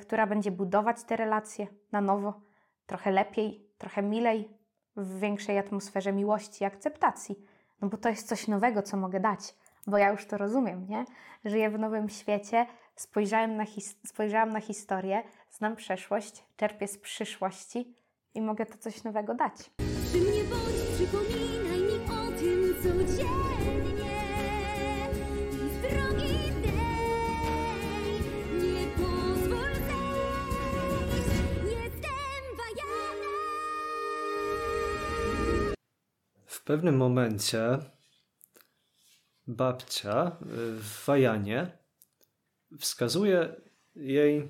która 0.00 0.26
będzie 0.26 0.50
budować 0.50 1.04
te 1.04 1.16
relacje 1.16 1.66
na 1.92 2.00
nowo, 2.00 2.40
trochę 2.86 3.10
lepiej, 3.10 3.66
trochę 3.78 4.02
milej, 4.02 4.48
w 4.96 5.20
większej 5.20 5.58
atmosferze 5.58 6.12
miłości 6.12 6.64
i 6.64 6.66
akceptacji. 6.66 7.36
No 7.80 7.88
bo 7.88 7.96
to 7.96 8.08
jest 8.08 8.28
coś 8.28 8.48
nowego, 8.48 8.82
co 8.82 8.96
mogę 8.96 9.20
dać, 9.20 9.54
bo 9.86 9.98
ja 9.98 10.10
już 10.10 10.26
to 10.26 10.38
rozumiem, 10.38 10.86
nie? 10.88 11.04
Żyję 11.44 11.70
w 11.70 11.78
nowym 11.78 12.08
świecie, 12.08 12.66
spojrzałem 12.96 13.56
na, 13.56 13.64
spojrzałam 14.06 14.52
na 14.52 14.60
historię, 14.60 15.22
znam 15.50 15.76
przeszłość, 15.76 16.44
czerpię 16.56 16.88
z 16.88 16.98
przyszłości 16.98 17.94
i 18.34 18.40
mogę 18.40 18.66
to 18.66 18.78
coś 18.78 19.04
nowego 19.04 19.34
dać. 19.34 19.70
Przy 20.04 20.18
mnie 20.18 20.44
bądź, 20.44 20.94
przypominaj 20.94 21.88
tym 22.38 22.74
codziennie 22.82 23.67
pewnym 36.68 36.96
momencie 36.96 37.78
babcia 39.46 40.36
w 40.80 41.04
Wajanie 41.06 41.78
wskazuje 42.78 43.60
jej 43.96 44.48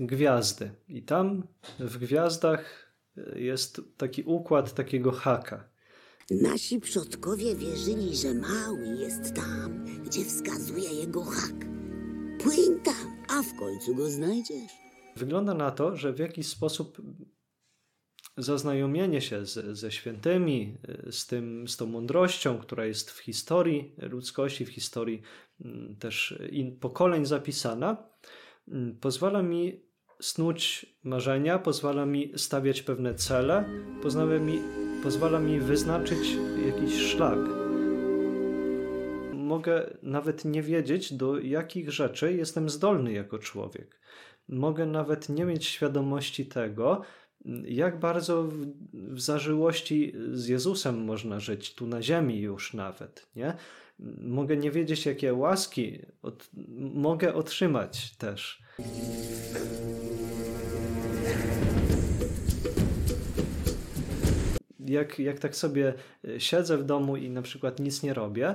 gwiazdy 0.00 0.70
i 0.88 1.02
tam 1.02 1.46
w 1.78 1.98
gwiazdach 1.98 2.92
jest 3.36 3.80
taki 3.96 4.22
układ 4.22 4.74
takiego 4.74 5.12
haka. 5.12 5.68
Nasi 6.30 6.80
przodkowie 6.80 7.56
wierzyli, 7.56 8.16
że 8.16 8.34
mały 8.34 8.86
jest 8.86 9.34
tam, 9.34 9.84
gdzie 10.04 10.24
wskazuje 10.24 10.92
jego 10.92 11.24
hak. 11.24 11.58
Płyń 12.42 12.80
tam, 12.84 13.24
a 13.28 13.42
w 13.42 13.58
końcu 13.58 13.94
go 13.94 14.10
znajdziesz. 14.10 14.72
Wygląda 15.16 15.54
na 15.54 15.70
to, 15.70 15.96
że 15.96 16.12
w 16.12 16.18
jakiś 16.18 16.46
sposób 16.46 17.02
zaznajomienie 18.36 19.20
się 19.20 19.46
z, 19.46 19.78
ze 19.78 19.92
świętymi, 19.92 20.76
z, 21.10 21.26
tym, 21.26 21.68
z 21.68 21.76
tą 21.76 21.86
mądrością, 21.86 22.58
która 22.58 22.84
jest 22.84 23.10
w 23.10 23.18
historii 23.18 23.94
ludzkości, 23.98 24.64
w 24.64 24.68
historii 24.68 25.22
mm, 25.64 25.96
też 25.96 26.38
in, 26.50 26.78
pokoleń 26.78 27.26
zapisana, 27.26 27.96
mm, 28.68 28.96
pozwala 29.00 29.42
mi 29.42 29.80
snuć 30.20 30.86
marzenia, 31.02 31.58
pozwala 31.58 32.06
mi 32.06 32.32
stawiać 32.36 32.82
pewne 32.82 33.14
cele, 33.14 33.64
pozwala 34.02 34.38
mi 34.38 34.58
pozwala 35.02 35.38
mi 35.38 35.60
wyznaczyć 35.60 36.36
jakiś 36.66 37.00
szlak. 37.00 37.38
Mogę 39.32 39.96
nawet 40.02 40.44
nie 40.44 40.62
wiedzieć, 40.62 41.12
do 41.12 41.38
jakich 41.38 41.90
rzeczy 41.90 42.34
jestem 42.34 42.70
zdolny 42.70 43.12
jako 43.12 43.38
człowiek. 43.38 44.00
Mogę 44.48 44.86
nawet 44.86 45.28
nie 45.28 45.44
mieć 45.44 45.66
świadomości 45.66 46.46
tego, 46.46 47.02
jak 47.64 47.98
bardzo 47.98 48.42
w, 48.42 48.66
w 48.92 49.20
zażyłości 49.20 50.12
z 50.32 50.46
Jezusem 50.46 51.04
można 51.04 51.40
żyć 51.40 51.74
tu 51.74 51.86
na 51.86 52.02
ziemi 52.02 52.40
już 52.40 52.74
nawet, 52.74 53.26
nie? 53.36 53.54
Mogę 54.18 54.56
nie 54.56 54.70
wiedzieć, 54.70 55.06
jakie 55.06 55.34
łaski 55.34 55.98
od, 56.22 56.50
mogę 56.94 57.34
otrzymać 57.34 58.16
też 58.16 58.62
jak, 64.86 65.18
jak 65.18 65.38
tak 65.38 65.56
sobie 65.56 65.94
siedzę 66.38 66.78
w 66.78 66.84
domu 66.84 67.16
i 67.16 67.30
na 67.30 67.42
przykład 67.42 67.80
nic 67.80 68.02
nie 68.02 68.14
robię, 68.14 68.54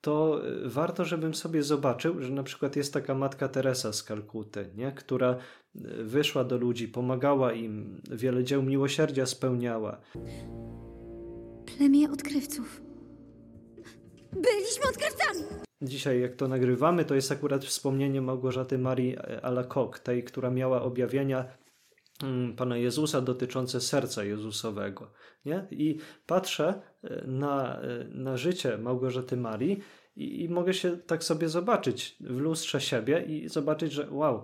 to 0.00 0.40
e, 0.64 0.68
warto, 0.68 1.04
żebym 1.04 1.34
sobie 1.34 1.62
zobaczył, 1.62 2.22
że 2.22 2.32
na 2.32 2.42
przykład 2.42 2.76
jest 2.76 2.92
taka 2.92 3.14
matka 3.14 3.48
Teresa 3.48 3.92
z 3.92 4.02
Kalkuty, 4.02 4.70
nie? 4.76 4.92
która 4.92 5.30
e, 5.30 5.38
wyszła 6.04 6.44
do 6.44 6.56
ludzi, 6.56 6.88
pomagała 6.88 7.52
im, 7.52 8.02
wiele 8.10 8.44
dzieł 8.44 8.62
miłosierdzia 8.62 9.26
spełniała. 9.26 10.00
Plemię 11.76 12.10
odkrywców. 12.10 12.82
Byliśmy 14.32 14.88
odkrywcami! 14.90 15.44
Dzisiaj, 15.82 16.20
jak 16.20 16.36
to 16.36 16.48
nagrywamy, 16.48 17.04
to 17.04 17.14
jest 17.14 17.32
akurat 17.32 17.64
wspomnienie 17.64 18.20
Małgorzaty 18.20 18.78
Marii 18.78 19.16
Alacoque, 19.42 19.98
tej, 19.98 20.24
która 20.24 20.50
miała 20.50 20.82
objawienia 20.82 21.44
Pana 22.56 22.76
Jezusa 22.76 23.20
dotyczące 23.20 23.80
serca 23.80 24.24
Jezusowego. 24.24 25.12
Nie? 25.44 25.66
I 25.70 25.98
patrzę 26.26 26.82
e, 27.02 27.26
na, 27.26 27.80
e, 27.80 28.04
na 28.04 28.36
życie 28.36 28.78
Małgorzaty 28.78 29.36
Marii 29.36 29.78
i, 30.16 30.42
i 30.42 30.48
mogę 30.48 30.74
się 30.74 30.96
tak 30.96 31.24
sobie 31.24 31.48
zobaczyć 31.48 32.16
w 32.20 32.36
lustrze 32.36 32.80
siebie 32.80 33.24
i 33.26 33.48
zobaczyć, 33.48 33.92
że 33.92 34.08
wow, 34.10 34.42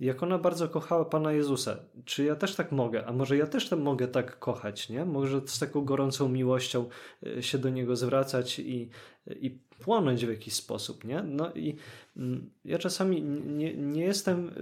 Jak 0.00 0.22
ona 0.22 0.38
bardzo 0.38 0.68
kochała 0.68 1.04
Pana 1.04 1.32
Jezusa, 1.32 1.76
czy 2.04 2.24
ja 2.24 2.36
też 2.36 2.54
tak 2.54 2.72
mogę? 2.72 3.06
A 3.06 3.12
może 3.12 3.36
ja 3.36 3.46
też 3.46 3.70
mogę 3.70 4.08
tak 4.08 4.38
kochać, 4.38 4.88
nie? 4.88 5.04
Może 5.04 5.40
z 5.46 5.58
taką 5.58 5.84
gorącą 5.84 6.28
miłością 6.28 6.88
e, 7.26 7.42
się 7.42 7.58
do 7.58 7.70
Niego 7.70 7.96
zwracać 7.96 8.58
i, 8.58 8.90
i 9.26 9.62
płonąć 9.84 10.26
w 10.26 10.28
jakiś 10.28 10.54
sposób, 10.54 11.04
nie? 11.04 11.22
No 11.22 11.52
i 11.54 11.76
mm, 12.16 12.50
ja 12.64 12.78
czasami 12.78 13.22
nie, 13.46 13.74
nie 13.74 14.04
jestem 14.04 14.48
e, 14.48 14.52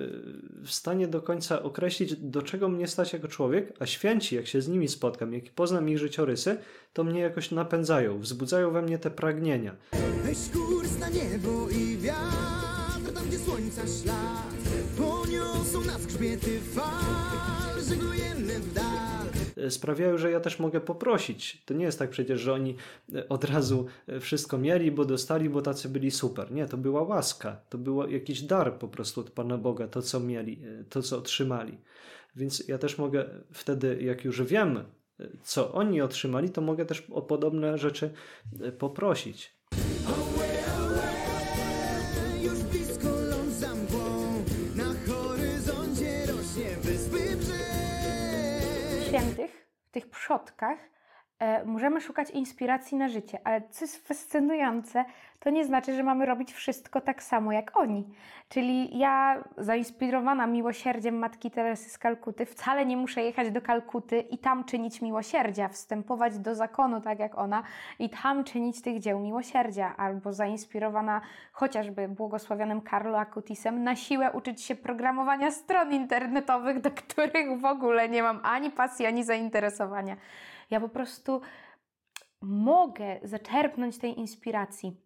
w 0.66 0.70
stanie 0.70 1.08
do 1.08 1.22
końca 1.22 1.62
określić, 1.62 2.16
do 2.16 2.42
czego 2.42 2.68
mnie 2.68 2.88
stać 2.88 3.12
jako 3.12 3.28
człowiek, 3.28 3.72
a 3.78 3.86
święci, 3.86 4.36
jak 4.36 4.46
się 4.46 4.62
z 4.62 4.68
nimi 4.68 4.88
spotkam, 4.88 5.34
jak 5.34 5.44
poznam 5.50 5.88
ich 5.88 5.98
życiorysy, 5.98 6.58
to 6.92 7.04
mnie 7.04 7.20
jakoś 7.20 7.50
napędzają, 7.50 8.18
wzbudzają 8.18 8.70
we 8.70 8.82
mnie 8.82 8.98
te 8.98 9.10
pragnienia. 9.10 9.76
Weź 10.24 10.38
kurs 10.52 10.98
na 10.98 11.08
niebo 11.08 11.68
i 11.68 11.96
wiatr, 11.96 13.12
tam 13.14 13.24
gdzie 13.28 13.38
słońca 13.38 13.82
ślad, 14.02 14.54
poniosą 14.98 15.80
nas 15.80 16.06
grzbiety 16.06 16.60
fal, 16.60 17.82
sprawiają, 19.68 20.18
że 20.18 20.30
ja 20.30 20.40
też 20.40 20.58
mogę 20.58 20.80
poprosić. 20.80 21.64
To 21.64 21.74
nie 21.74 21.84
jest 21.84 21.98
tak 21.98 22.10
przecież, 22.10 22.40
że 22.40 22.52
oni 22.52 22.76
od 23.28 23.44
razu 23.44 23.86
wszystko 24.20 24.58
mieli, 24.58 24.92
bo 24.92 25.04
dostali, 25.04 25.50
bo 25.50 25.62
tacy 25.62 25.88
byli 25.88 26.10
super. 26.10 26.52
Nie, 26.52 26.66
to 26.66 26.76
była 26.76 27.02
łaska, 27.02 27.60
to 27.68 27.78
był 27.78 28.08
jakiś 28.08 28.42
dar 28.42 28.78
po 28.78 28.88
prostu 28.88 29.20
od 29.20 29.30
Pana 29.30 29.58
Boga, 29.58 29.88
to 29.88 30.02
co 30.02 30.20
mieli, 30.20 30.62
to 30.88 31.02
co 31.02 31.18
otrzymali. 31.18 31.78
Więc 32.36 32.68
ja 32.68 32.78
też 32.78 32.98
mogę 32.98 33.24
wtedy, 33.52 34.02
jak 34.02 34.24
już 34.24 34.42
wiem, 34.42 34.84
co 35.42 35.72
oni 35.72 36.00
otrzymali, 36.00 36.50
to 36.50 36.60
mogę 36.60 36.86
też 36.86 37.06
o 37.10 37.22
podobne 37.22 37.78
rzeczy 37.78 38.10
poprosić. 38.78 39.59
Tych 49.90 50.10
przodkach, 50.10 50.89
możemy 51.64 52.00
szukać 52.00 52.30
inspiracji 52.30 52.98
na 52.98 53.08
życie, 53.08 53.38
ale 53.44 53.62
co 53.70 53.84
jest 53.84 54.08
fascynujące, 54.08 55.04
to 55.40 55.50
nie 55.50 55.64
znaczy, 55.64 55.94
że 55.94 56.02
mamy 56.02 56.26
robić 56.26 56.52
wszystko 56.52 57.00
tak 57.00 57.22
samo 57.22 57.52
jak 57.52 57.76
oni. 57.76 58.04
Czyli 58.48 58.98
ja, 58.98 59.44
zainspirowana 59.56 60.46
miłosierdziem 60.46 61.18
Matki 61.18 61.50
Teresy 61.50 61.90
z 61.90 61.98
Kalkuty, 61.98 62.46
wcale 62.46 62.86
nie 62.86 62.96
muszę 62.96 63.22
jechać 63.22 63.50
do 63.50 63.60
Kalkuty 63.60 64.20
i 64.20 64.38
tam 64.38 64.64
czynić 64.64 65.02
miłosierdzia, 65.02 65.68
wstępować 65.68 66.38
do 66.38 66.54
zakonu 66.54 67.00
tak 67.00 67.18
jak 67.18 67.38
ona 67.38 67.62
i 67.98 68.10
tam 68.10 68.44
czynić 68.44 68.82
tych 68.82 69.00
dzieł 69.00 69.18
miłosierdzia, 69.18 69.94
albo 69.96 70.32
zainspirowana 70.32 71.20
chociażby 71.52 72.08
błogosławionym 72.08 72.82
Carlo 72.90 73.18
Acutisem 73.20 73.82
na 73.82 73.96
siłę 73.96 74.32
uczyć 74.32 74.62
się 74.62 74.74
programowania 74.74 75.50
stron 75.50 75.92
internetowych, 75.92 76.80
do 76.80 76.90
których 76.90 77.60
w 77.60 77.64
ogóle 77.64 78.08
nie 78.08 78.22
mam 78.22 78.40
ani 78.42 78.70
pasji, 78.70 79.06
ani 79.06 79.24
zainteresowania. 79.24 80.16
Ja 80.70 80.80
po 80.80 80.88
prostu 80.88 81.40
mogę 82.40 83.20
zaczerpnąć 83.22 83.98
tej 83.98 84.18
inspiracji. 84.18 84.96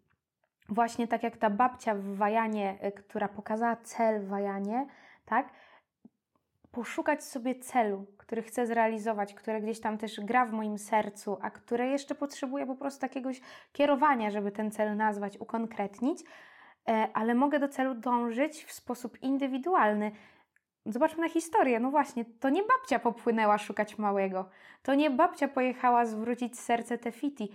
Właśnie 0.69 1.07
tak 1.07 1.23
jak 1.23 1.37
ta 1.37 1.49
babcia 1.49 1.95
w 1.95 2.03
Wajanie, 2.03 2.77
y, 2.87 2.91
która 2.91 3.27
pokazała 3.27 3.75
cel 3.75 4.21
w 4.21 4.27
Wajanie, 4.27 4.85
tak? 5.25 5.49
Poszukać 6.71 7.23
sobie 7.23 7.55
celu, 7.59 8.05
który 8.17 8.43
chcę 8.43 8.67
zrealizować, 8.67 9.33
które 9.33 9.61
gdzieś 9.61 9.79
tam 9.79 9.97
też 9.97 10.19
gra 10.19 10.45
w 10.45 10.51
moim 10.51 10.77
sercu, 10.77 11.37
a 11.41 11.49
które 11.49 11.87
jeszcze 11.87 12.15
potrzebuje 12.15 12.65
po 12.65 12.75
prostu 12.75 13.05
jakiegoś 13.05 13.41
kierowania, 13.73 14.31
żeby 14.31 14.51
ten 14.51 14.71
cel 14.71 14.97
nazwać, 14.97 15.37
ukonkretnić, 15.37 16.19
e, 16.87 17.07
ale 17.13 17.35
mogę 17.35 17.59
do 17.59 17.67
celu 17.67 17.95
dążyć 17.95 18.63
w 18.65 18.71
sposób 18.71 19.21
indywidualny. 19.21 20.11
Zobaczmy 20.85 21.21
na 21.21 21.29
historię. 21.29 21.79
No 21.79 21.91
właśnie, 21.91 22.25
to 22.39 22.49
nie 22.49 22.63
babcia 22.63 22.99
popłynęła 22.99 23.57
szukać 23.57 23.97
małego. 23.97 24.49
To 24.83 24.95
nie 24.95 25.09
babcia 25.09 25.47
pojechała 25.47 26.05
zwrócić 26.05 26.59
serce 26.59 26.97
Tefiti. 26.97 27.51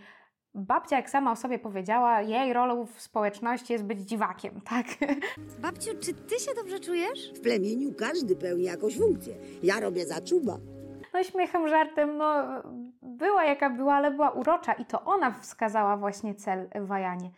Babcia, 0.55 0.97
jak 0.97 1.11
sama 1.11 1.33
o 1.33 1.37
sobie 1.37 1.59
powiedziała, 1.59 2.23
jej 2.23 2.53
rolą 2.53 2.87
w 2.87 3.01
społeczności 3.01 3.73
jest 3.73 3.85
być 3.85 4.01
dziwakiem, 4.01 4.61
tak? 4.71 4.87
Babciu, 5.59 5.91
czy 6.01 6.15
ty 6.15 6.39
się 6.39 6.55
dobrze 6.55 6.81
czujesz? 6.81 7.33
W 7.33 7.41
plemieniu 7.41 7.95
każdy 7.99 8.37
pełni 8.37 8.65
jakąś 8.65 8.99
funkcję. 8.99 9.35
Ja 9.63 9.81
robię 9.81 10.07
za 10.07 10.21
czuba. 10.21 10.59
No 11.15 11.23
śmiechem, 11.23 11.69
żartem, 11.69 12.17
no 12.17 12.45
była 13.03 13.45
jaka 13.45 13.71
była, 13.71 13.95
ale 13.95 14.11
była 14.11 14.31
urocza 14.31 14.73
i 14.73 14.85
to 14.85 15.05
ona 15.05 15.31
wskazała 15.31 15.97
właśnie 15.97 16.35
cel 16.35 16.69
Wajanie. 16.81 17.31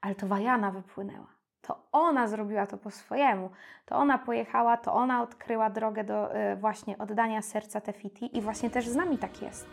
Ale 0.00 0.14
to 0.14 0.26
Wajana 0.26 0.70
wypłynęła. 0.70 1.37
To 1.68 1.78
ona 1.92 2.28
zrobiła 2.28 2.66
to 2.66 2.78
po 2.78 2.90
swojemu. 2.90 3.50
To 3.86 3.96
ona 3.96 4.18
pojechała, 4.18 4.76
to 4.76 4.92
ona 4.92 5.22
odkryła 5.22 5.70
drogę 5.70 6.04
do 6.04 6.36
y, 6.36 6.56
właśnie 6.56 6.98
oddania 6.98 7.42
serca 7.42 7.80
Tefiti 7.80 8.36
i 8.36 8.40
właśnie 8.40 8.70
też 8.70 8.88
z 8.88 8.96
nami 8.96 9.18
tak 9.18 9.42
jest. 9.42 9.66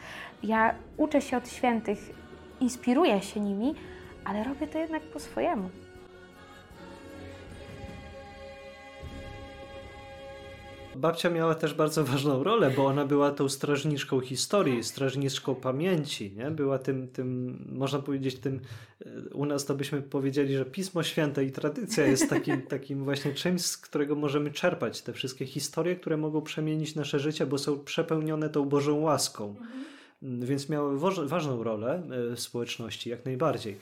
Ja 0.43 0.75
uczę 0.97 1.21
się 1.21 1.37
od 1.37 1.49
świętych, 1.49 1.99
inspiruję 2.59 3.21
się 3.21 3.39
nimi, 3.39 3.75
ale 4.25 4.43
robię 4.43 4.67
to 4.67 4.77
jednak 4.77 5.03
po 5.03 5.19
swojemu. 5.19 5.69
Babcia 10.95 11.29
miała 11.29 11.55
też 11.55 11.73
bardzo 11.73 12.03
ważną 12.03 12.43
rolę, 12.43 12.71
bo 12.77 12.85
ona 12.85 13.05
była 13.05 13.31
tą 13.31 13.49
strażniczką 13.49 14.19
historii, 14.19 14.83
strażniczką 14.83 15.55
pamięci, 15.55 16.31
nie? 16.31 16.51
Była 16.51 16.79
tym, 16.79 17.07
tym, 17.07 17.59
można 17.71 17.99
powiedzieć, 17.99 18.35
tym, 18.35 18.59
e, 19.05 19.09
u 19.33 19.45
nas 19.45 19.65
to 19.65 19.75
byśmy 19.75 20.01
powiedzieli, 20.01 20.55
że 20.55 20.65
Pismo 20.65 21.03
Święte 21.03 21.45
i 21.45 21.51
tradycja 21.51 22.07
jest 22.07 22.29
takim, 22.35 22.61
takim 22.61 23.03
właśnie 23.03 23.33
czymś, 23.33 23.61
z 23.61 23.77
którego 23.77 24.15
możemy 24.15 24.51
czerpać 24.51 25.01
te 25.01 25.13
wszystkie 25.13 25.45
historie, 25.45 25.95
które 25.95 26.17
mogą 26.17 26.41
przemienić 26.41 26.95
nasze 26.95 27.19
życie, 27.19 27.45
bo 27.45 27.57
są 27.57 27.79
przepełnione 27.79 28.49
tą 28.49 28.65
Bożą 28.65 28.99
łaską. 28.99 29.55
Więc 30.21 30.69
miały 30.69 30.99
ważną 31.27 31.63
rolę 31.63 32.03
e, 32.31 32.35
w 32.35 32.39
społeczności, 32.39 33.09
jak 33.09 33.25
najbardziej. 33.25 33.77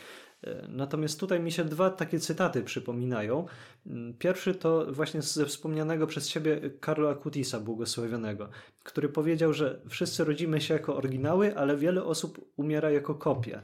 Natomiast 0.69 1.19
tutaj 1.19 1.39
mi 1.39 1.51
się 1.51 1.65
dwa 1.65 1.89
takie 1.89 2.19
cytaty 2.19 2.63
przypominają. 2.63 3.45
Mm, 3.88 4.13
Pierwszy 4.13 4.56
to 4.56 4.93
właśnie 4.93 5.21
ze 5.21 5.45
wspomnianego 5.45 6.08
przez 6.08 6.29
ciebie 6.29 6.62
Karla 6.79 7.10
Acutisa, 7.10 7.60
błogosławionego, 7.60 8.49
który 8.84 9.10
powiedział, 9.10 9.53
że 9.53 9.82
wszyscy 9.89 10.23
rodzimy 10.23 10.62
się 10.62 10.73
jako 10.73 10.95
oryginały, 10.97 11.58
ale 11.58 11.77
wiele 11.77 12.03
osób 12.03 12.51
umiera 12.58 12.91
jako 12.91 13.15
kopie. 13.15 13.62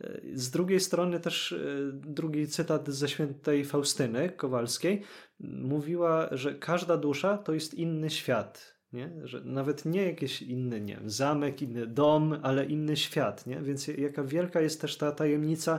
E, 0.00 0.20
Z 0.34 0.50
drugiej 0.50 0.80
strony 0.80 1.20
też 1.20 1.52
e, 1.52 1.56
drugi 1.92 2.46
cytat 2.48 2.88
ze 2.88 3.08
świętej 3.08 3.64
Faustyny 3.64 4.28
Kowalskiej 4.30 5.02
m, 5.40 5.62
mówiła, 5.62 6.28
że 6.32 6.54
każda 6.54 6.96
dusza 6.96 7.38
to 7.38 7.52
jest 7.52 7.74
inny 7.74 8.10
świat. 8.10 8.75
Nie? 8.96 9.10
Że 9.24 9.40
nawet 9.44 9.84
nie 9.84 10.02
jakiś 10.06 10.42
inny 10.42 10.80
nie 10.80 10.96
wiem, 10.96 11.10
zamek, 11.10 11.62
inny 11.62 11.86
dom, 11.86 12.38
ale 12.42 12.64
inny 12.64 12.96
świat. 12.96 13.46
Nie? 13.46 13.60
Więc 13.62 13.88
jaka 13.88 14.24
wielka 14.24 14.60
jest 14.60 14.80
też 14.80 14.96
ta 14.96 15.12
tajemnica 15.12 15.78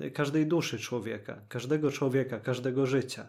e, 0.00 0.10
każdej 0.10 0.46
duszy 0.46 0.78
człowieka, 0.78 1.40
każdego 1.48 1.90
człowieka, 1.90 2.40
każdego 2.40 2.86
życia. 2.86 3.28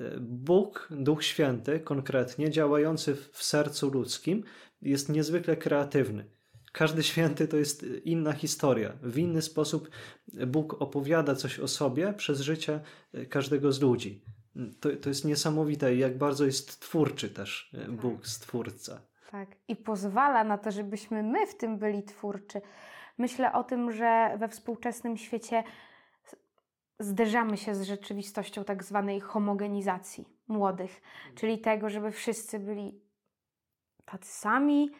E, 0.00 0.20
Bóg, 0.20 0.88
Duch 0.90 1.24
Święty, 1.24 1.80
konkretnie 1.80 2.50
działający 2.50 3.14
w- 3.14 3.42
sercu 3.44 3.90
ludzkim, 3.90 4.44
jest 4.82 5.08
niezwykle 5.08 5.56
kreatywny. 5.56 6.24
Każdy 6.72 7.02
święty 7.02 7.48
to 7.48 7.56
jest 7.56 7.82
inna 8.04 8.32
historia. 8.32 8.92
W 9.02 9.18
inny 9.18 9.42
sposób 9.42 9.90
Bóg 10.46 10.82
opowiada 10.82 11.34
coś 11.34 11.58
o 11.58 11.68
sobie 11.68 12.12
przez 12.12 12.40
życie 12.40 12.80
e, 13.12 13.26
każdego 13.26 13.72
z 13.72 13.80
ludzi. 13.80 14.22
To, 14.80 14.88
to 15.02 15.08
jest 15.08 15.24
niesamowite, 15.24 15.96
jak 15.96 16.18
bardzo 16.18 16.44
jest 16.44 16.80
twórczy 16.80 17.30
też 17.30 17.74
e, 17.74 17.88
Bóg, 17.88 18.26
stwórca. 18.26 19.00
Tak. 19.30 19.48
I 19.68 19.76
pozwala 19.76 20.44
na 20.44 20.58
to, 20.58 20.70
żebyśmy 20.70 21.22
my 21.22 21.46
w 21.46 21.56
tym 21.56 21.78
byli 21.78 22.02
twórczy. 22.02 22.60
Myślę 23.18 23.52
o 23.52 23.64
tym, 23.64 23.92
że 23.92 24.36
we 24.38 24.48
współczesnym 24.48 25.16
świecie 25.16 25.64
zderzamy 26.98 27.56
się 27.56 27.74
z 27.74 27.82
rzeczywistością 27.82 28.64
tak 28.64 28.84
zwanej 28.84 29.20
homogenizacji 29.20 30.28
młodych, 30.48 31.02
czyli 31.34 31.58
tego, 31.58 31.90
żeby 31.90 32.10
wszyscy 32.10 32.58
byli 32.58 33.00
tacy 34.04 34.28
sami, 34.32 34.90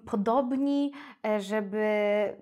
podobni, 0.00 0.92
e, 1.26 1.40
żeby, 1.40 1.86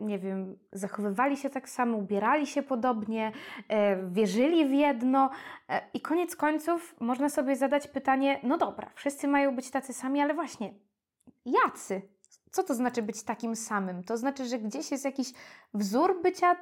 nie 0.00 0.18
wiem, 0.18 0.58
zachowywali 0.72 1.36
się 1.36 1.50
tak 1.50 1.68
samo, 1.68 1.96
ubierali 1.96 2.46
się 2.46 2.62
podobnie, 2.62 3.32
e, 3.68 4.10
wierzyli 4.10 4.66
w 4.66 4.72
jedno. 4.72 5.30
E, 5.68 5.80
I 5.94 6.00
koniec 6.00 6.36
końców 6.36 6.94
można 7.00 7.28
sobie 7.28 7.56
zadać 7.56 7.88
pytanie: 7.88 8.40
no 8.42 8.58
dobra, 8.58 8.90
wszyscy 8.94 9.28
mają 9.28 9.56
być 9.56 9.70
tacy 9.70 9.92
sami, 9.92 10.20
ale 10.20 10.34
właśnie, 10.34 10.74
jacy? 11.44 12.02
Co 12.50 12.62
to 12.62 12.74
znaczy 12.74 13.02
być 13.02 13.22
takim 13.22 13.56
samym? 13.56 14.04
To 14.04 14.16
znaczy, 14.16 14.44
że 14.44 14.58
gdzieś 14.58 14.90
jest 14.90 15.04
jakiś 15.04 15.32
wzór 15.74 16.22
bycia 16.22 16.56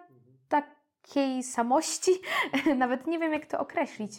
takiej 0.48 1.42
samości? 1.42 2.10
Nawet 2.76 3.06
nie 3.06 3.18
wiem, 3.18 3.32
jak 3.32 3.46
to 3.46 3.58
określić. 3.58 4.12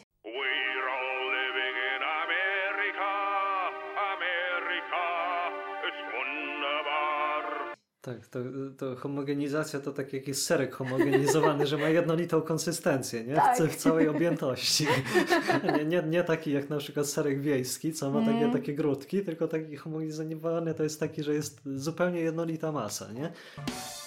Tak, 8.01 8.27
to, 8.27 8.39
to 8.77 8.95
homogenizacja 8.95 9.79
to 9.79 9.91
tak 9.91 10.13
jak 10.13 10.27
jest 10.27 10.45
serek 10.45 10.75
homogenizowany, 10.75 11.67
że 11.67 11.77
ma 11.77 11.89
jednolitą 11.89 12.41
konsystencję, 12.41 13.23
nie? 13.23 13.35
Tak. 13.35 13.57
W, 13.57 13.67
w 13.71 13.75
całej 13.75 14.07
objętości. 14.07 14.87
nie, 15.77 15.85
nie, 15.85 16.03
nie 16.03 16.23
taki 16.23 16.51
jak 16.51 16.69
na 16.69 16.77
przykład 16.77 17.07
serek 17.07 17.41
wiejski, 17.41 17.93
co 17.93 18.11
ma 18.11 18.19
takie, 18.19 18.37
Mm. 18.39 18.51
takie 18.53 18.73
grudki, 18.73 19.21
tylko 19.25 19.47
taki 19.47 19.75
homogenizowany 19.75 20.73
to 20.73 20.83
jest 20.83 20.99
taki, 20.99 21.23
że 21.23 21.33
jest 21.33 21.61
zupełnie 21.65 22.19
jednolita 22.19 22.71
masa, 22.71 23.11
nie? 23.11 23.31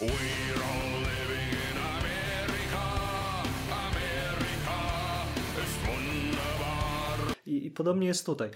We're 0.00 0.62
all 0.62 1.21
podobnie 7.72 8.06
jest 8.06 8.26
tutaj. 8.26 8.50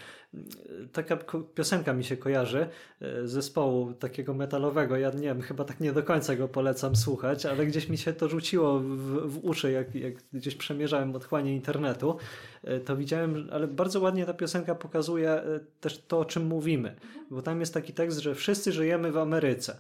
Taka 0.93 1.19
piosenka 1.55 1.93
mi 1.93 2.05
się 2.05 2.17
kojarzy 2.17 2.69
e, 3.01 3.27
zespołu 3.27 3.93
takiego 3.93 4.35
metalowego. 4.35 4.97
Ja 4.97 5.11
nie 5.11 5.21
wiem, 5.21 5.43
chyba 5.43 5.65
tak 5.65 5.81
nie 5.81 5.93
do 5.93 6.03
końca 6.03 6.37
go 6.37 6.49
polecam 6.49 6.97
słuchać, 6.97 7.47
ale 7.47 7.67
gdzieś 7.67 7.89
mi 7.89 7.99
się 7.99 8.13
to 8.13 8.29
rzuciło 8.29 8.81
w, 8.81 8.87
w 9.33 9.45
uszy, 9.45 9.73
jak, 9.73 9.95
jak 9.95 10.15
gdzieś 10.33 10.55
przemierzałem 10.55 11.15
otchłanie 11.17 11.55
internetu. 11.55 12.17
E, 12.65 12.81
To 12.81 12.97
widziałem, 12.97 13.49
ale 13.53 13.67
bardzo 13.69 14.01
ładnie 14.01 14.27
ta 14.27 14.35
piosenka 14.35 14.75
pokazuje 14.75 15.31
e, 15.31 15.61
też 15.81 15.99
to, 15.99 16.19
o 16.19 16.25
czym 16.25 16.47
mówimy. 16.47 16.97
Bo 17.31 17.43
tam 17.43 17.61
jest 17.61 17.75
taki 17.75 17.93
tekst, 17.93 18.19
że 18.19 18.35
wszyscy 18.35 18.73
żyjemy 18.73 19.13
w 19.13 19.19
Ameryce. 19.19 19.77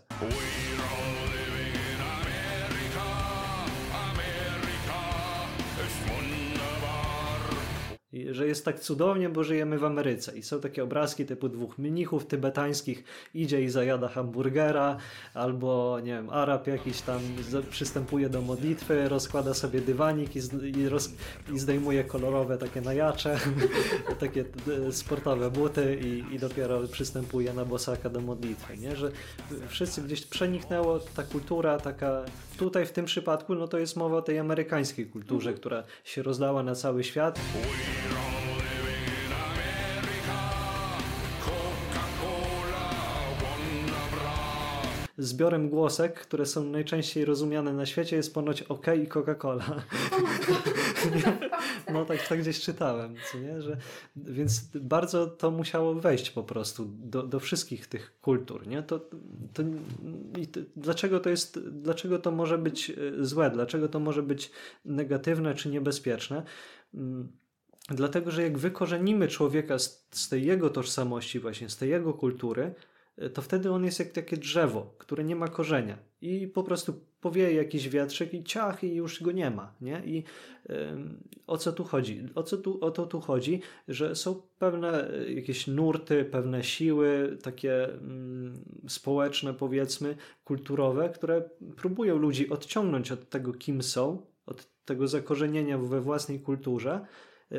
Że 8.30 8.46
jest 8.46 8.64
tak 8.64 8.80
cudownie, 8.80 9.28
bo 9.28 9.44
żyjemy 9.44 9.78
w 9.78 9.84
Ameryce. 9.84 10.38
I 10.38 10.42
są 10.42 10.60
takie 10.60 10.84
obrazki 10.84 11.26
typu 11.26 11.48
dwóch 11.48 11.78
mnichów 11.78 12.26
tybetańskich 12.26 13.04
idzie 13.34 13.62
i 13.62 13.68
zajada 13.68 14.08
hamburgera, 14.08 14.96
albo 15.34 16.00
nie 16.00 16.12
wiem, 16.12 16.30
Arab 16.30 16.66
jakiś 16.66 17.00
tam 17.00 17.20
przystępuje 17.70 18.28
do 18.28 18.42
modlitwy, 18.42 19.08
rozkłada 19.08 19.54
sobie 19.54 19.80
dywanik 19.80 20.36
i, 20.36 20.40
i, 20.78 20.88
roz, 20.88 21.10
i 21.52 21.58
zdejmuje 21.58 22.04
kolorowe 22.04 22.58
takie 22.58 22.80
najacze, 22.80 23.38
takie 24.20 24.44
e, 24.88 24.92
sportowe 24.92 25.50
buty 25.50 25.98
i, 26.02 26.34
i 26.34 26.38
dopiero 26.38 26.80
przystępuje 26.88 27.52
na 27.54 27.64
bosaka 27.64 28.10
do 28.10 28.20
modlitwy, 28.20 28.76
nie? 28.78 28.96
Że 28.96 29.10
wszyscy 29.68 30.02
gdzieś 30.02 30.26
przeniknęło 30.26 30.98
ta 30.98 31.22
kultura 31.22 31.78
taka, 31.78 32.24
tutaj 32.58 32.86
w 32.86 32.92
tym 32.92 33.04
przypadku, 33.04 33.54
no 33.54 33.68
to 33.68 33.78
jest 33.78 33.96
mowa 33.96 34.16
o 34.16 34.22
tej 34.22 34.38
amerykańskiej 34.38 35.06
kulturze, 35.06 35.54
która 35.54 35.82
się 36.04 36.22
rozdała 36.22 36.62
na 36.62 36.74
cały 36.74 37.04
świat. 37.04 37.40
Zbiorem 45.18 45.68
głosek, 45.68 46.20
które 46.20 46.46
są 46.46 46.64
najczęściej 46.64 47.24
rozumiane 47.24 47.72
na 47.72 47.86
świecie 47.86 48.16
jest 48.16 48.34
ponoć 48.34 48.62
OK 48.62 48.86
i 48.86 49.08
Coca-Cola. 49.08 49.80
no 51.92 52.04
tak, 52.04 52.28
tak 52.28 52.40
gdzieś 52.40 52.60
czytałem, 52.60 53.14
co 53.32 53.38
nie? 53.38 53.62
Że, 53.62 53.76
więc 54.16 54.60
bardzo 54.74 55.26
to 55.26 55.50
musiało 55.50 55.94
wejść 55.94 56.30
po 56.30 56.42
prostu 56.42 56.84
do, 56.88 57.22
do 57.22 57.40
wszystkich 57.40 57.86
tych 57.86 58.20
kultur, 58.20 58.66
nie? 58.66 58.82
To, 58.82 59.00
to, 59.52 59.62
i 60.38 60.46
to, 60.46 60.60
dlaczego 60.76 61.20
to 61.20 61.30
jest, 61.30 61.58
dlaczego 61.58 62.18
to 62.18 62.30
może 62.30 62.58
być 62.58 62.90
e, 62.90 62.94
złe, 63.24 63.50
dlaczego 63.50 63.88
to 63.88 64.00
może 64.00 64.22
być 64.22 64.50
negatywne 64.84 65.54
czy 65.54 65.68
niebezpieczne? 65.68 66.42
Mm, 66.94 67.28
Dlatego, 67.88 68.30
że 68.30 68.42
jak 68.42 68.58
wykorzenimy 68.58 69.28
człowieka 69.28 69.78
z, 69.78 70.06
z 70.10 70.28
tej 70.28 70.46
jego 70.46 70.70
tożsamości, 70.70 71.40
właśnie 71.40 71.68
z 71.68 71.76
tej 71.76 71.90
jego 71.90 72.14
kultury, 72.14 72.74
to 73.34 73.42
wtedy 73.42 73.70
on 73.70 73.84
jest 73.84 73.98
jak 73.98 74.12
takie 74.12 74.36
drzewo, 74.36 74.94
które 74.98 75.24
nie 75.24 75.36
ma 75.36 75.48
korzenia 75.48 75.98
i 76.20 76.48
po 76.48 76.62
prostu 76.62 77.00
powieje 77.20 77.52
jakiś 77.52 77.88
wiatrzyk 77.88 78.34
i 78.34 78.44
ciach 78.44 78.84
i 78.84 78.94
już 78.94 79.22
go 79.22 79.32
nie 79.32 79.50
ma, 79.50 79.74
nie? 79.80 80.02
I 80.04 80.24
o 81.46 81.58
co 81.58 81.72
tu 81.72 81.84
chodzi? 81.84 82.28
O, 82.34 82.42
co 82.42 82.56
tu, 82.56 82.84
o 82.84 82.90
to 82.90 83.06
tu 83.06 83.20
chodzi, 83.20 83.60
że 83.88 84.16
są 84.16 84.42
pewne 84.58 85.14
y, 85.14 85.32
jakieś 85.32 85.66
nurty, 85.66 86.24
pewne 86.24 86.64
siły 86.64 87.38
takie 87.42 87.84
mm, 87.84 88.64
społeczne 88.88 89.54
powiedzmy, 89.54 90.16
kulturowe, 90.44 91.08
które 91.08 91.42
próbują 91.76 92.18
ludzi 92.18 92.50
odciągnąć 92.50 93.12
od 93.12 93.28
tego, 93.28 93.52
kim 93.52 93.82
są, 93.82 94.26
od 94.46 94.68
tego 94.84 95.08
zakorzenienia 95.08 95.78
we 95.78 96.00
własnej 96.00 96.40
kulturze 96.40 97.06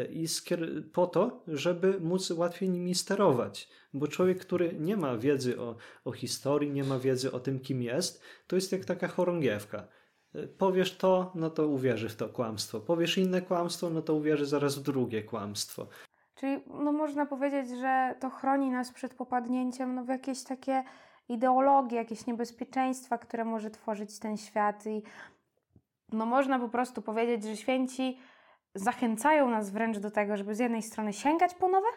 i 0.10 0.28
skier- 0.28 0.92
po 0.94 1.08
to, 1.08 1.44
żeby 1.48 2.00
móc 2.00 2.32
łatwiej 2.32 2.70
nimi 2.70 2.96
sterować. 2.96 3.70
Bo 3.94 4.08
człowiek, 4.08 4.40
który 4.40 4.74
nie 4.80 4.98
ma 4.98 5.18
wiedzy 5.18 5.62
o, 5.62 5.76
o 6.06 6.12
historii, 6.12 6.72
nie 6.72 6.84
ma 6.84 7.00
wiedzy 7.00 7.32
o 7.32 7.40
tym, 7.40 7.60
kim 7.60 7.82
jest, 7.82 8.22
to 8.48 8.56
jest 8.56 8.72
jak 8.72 8.86
taka 8.86 9.08
chorągiewka. 9.08 9.88
Y, 10.36 10.48
Powiesz 10.48 10.98
to, 10.98 11.32
no 11.36 11.50
to 11.50 11.68
uwierzy 11.68 12.10
w 12.10 12.16
to 12.16 12.30
kłamstwo. 12.30 12.80
Powiesz 12.80 13.18
inne 13.18 13.42
kłamstwo, 13.42 13.90
no 13.90 14.02
to 14.02 14.14
uwierzy 14.14 14.46
zaraz 14.46 14.80
w 14.80 14.82
drugie 14.84 15.24
kłamstwo. 15.24 15.88
Czyli 16.36 16.64
no, 16.68 16.92
można 16.92 17.26
powiedzieć, 17.26 17.70
że 17.70 18.16
to 18.20 18.30
chroni 18.30 18.70
nas 18.70 18.92
przed 18.92 19.14
popadnięciem 19.14 19.96
no, 19.96 20.04
w 20.04 20.08
jakieś 20.08 20.44
takie 20.44 20.84
ideologie, 21.30 21.98
jakieś 21.98 22.26
niebezpieczeństwa, 22.26 23.18
które 23.18 23.46
może 23.46 23.70
tworzyć 23.70 24.20
ten 24.20 24.38
świat. 24.38 24.86
I 24.86 25.04
no, 26.12 26.26
można 26.26 26.60
po 26.60 26.70
prostu 26.70 27.02
powiedzieć, 27.02 27.44
że 27.44 27.58
święci 27.58 28.18
zachęcają 28.78 29.50
nas 29.50 29.70
wręcz 29.70 29.98
do 29.98 30.12
tego, 30.12 30.38
żeby 30.38 30.56
z 30.56 30.60
jednej 30.60 30.82
strony 30.82 31.14
sięgać 31.14 31.56
po 31.56 31.68
nowe, 31.68 31.88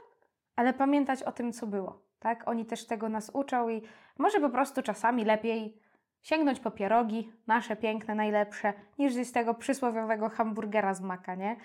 ale 0.56 0.72
pamiętać 0.72 1.22
o 1.22 1.32
tym, 1.32 1.52
co 1.52 1.66
było. 1.66 2.02
Tak? 2.18 2.48
Oni 2.48 2.66
też 2.66 2.86
tego 2.86 3.08
nas 3.08 3.30
uczą 3.34 3.68
i 3.68 3.82
może 4.18 4.40
po 4.40 4.50
prostu 4.50 4.82
czasami 4.82 5.24
lepiej 5.24 5.80
sięgnąć 6.22 6.60
po 6.60 6.70
pierogi, 6.70 7.32
nasze 7.46 7.76
piękne, 7.76 8.14
najlepsze, 8.14 8.72
niż 8.98 9.12
zjeść 9.12 9.32
tego 9.32 9.54
przysłowiowego 9.54 10.28
hamburgera 10.28 10.94
z 10.94 11.00
maka, 11.00 11.34
nie? 11.34 11.56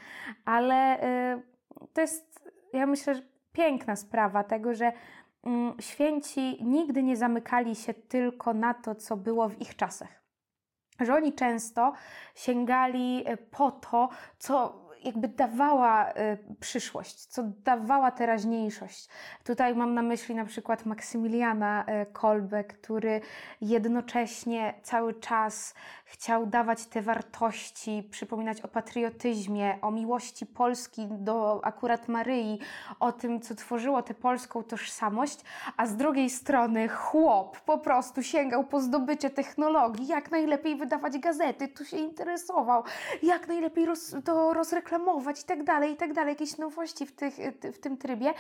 Ale 0.46 1.04
y, 1.34 1.42
to 1.94 2.02
jest, 2.02 2.52
ja 2.74 2.86
myślę, 2.86 3.16
że 3.16 3.22
piękna 3.52 3.96
sprawa 3.96 4.44
tego, 4.44 4.74
że 4.74 4.92
mm, 5.44 5.74
święci 5.80 6.64
nigdy 6.64 7.04
nie 7.04 7.18
zamykali 7.18 7.76
się 7.76 7.94
tylko 7.94 8.54
na 8.54 8.74
to, 8.74 8.96
co 8.96 9.18
było 9.18 9.50
w 9.50 9.62
ich 9.62 9.76
czasach. 9.76 10.26
Że 11.00 11.16
oni 11.16 11.34
często 11.34 11.94
sięgali 12.36 13.26
po 13.52 13.72
to, 13.72 14.10
co 14.38 14.85
jakby 15.06 15.28
dawała 15.28 16.12
y, 16.12 16.14
przyszłość, 16.60 17.26
co 17.26 17.44
dawała 17.44 18.12
teraźniejszość. 18.12 19.10
Tutaj 19.44 19.76
mam 19.76 19.94
na 19.94 20.02
myśli 20.02 20.36
na 20.36 20.46
przykład 20.46 20.86
Maksymiliana 20.86 21.86
y, 22.02 22.06
Kolbe, 22.14 22.64
który 22.64 23.22
jednocześnie 23.62 24.74
cały 24.84 25.14
czas 25.14 25.74
chciał 26.06 26.46
dawać 26.46 26.86
te 26.86 27.02
wartości, 27.02 28.08
przypominać 28.12 28.62
o 28.62 28.68
patriotyzmie, 28.68 29.78
o 29.82 29.92
miłości 29.92 30.46
Polski 30.46 31.08
do 31.10 31.66
akurat 31.66 32.08
Maryi, 32.08 32.60
o 33.00 33.12
tym, 33.12 33.42
co 33.42 33.56
tworzyło 33.56 34.02
tę 34.04 34.14
polską 34.14 34.64
tożsamość, 34.64 35.40
a 35.78 35.86
z 35.88 35.96
drugiej 35.96 36.30
strony 36.30 36.88
chłop 36.88 37.60
po 37.60 37.78
prostu 37.78 38.24
sięgał 38.24 38.64
po 38.64 38.82
zdobycie 38.82 39.30
technologii, 39.30 40.08
jak 40.08 40.32
najlepiej 40.32 40.76
wydawać 40.76 41.18
gazety, 41.18 41.68
tu 41.68 41.86
się 41.86 41.98
interesował, 41.98 42.84
jak 43.24 43.48
najlepiej 43.48 43.86
roz, 43.86 44.16
to 44.26 44.54
rozreklamować 44.54 45.42
i 45.42 45.46
tak 45.46 45.64
dalej, 45.64 45.94
i 45.94 45.98
tak 45.98 46.14
dalej, 46.14 46.32
jakieś 46.32 46.58
nowości 46.58 47.06
w, 47.06 47.12
tych, 47.12 47.36
w 47.74 47.80
tym 47.80 47.98
trybie. 47.98 48.34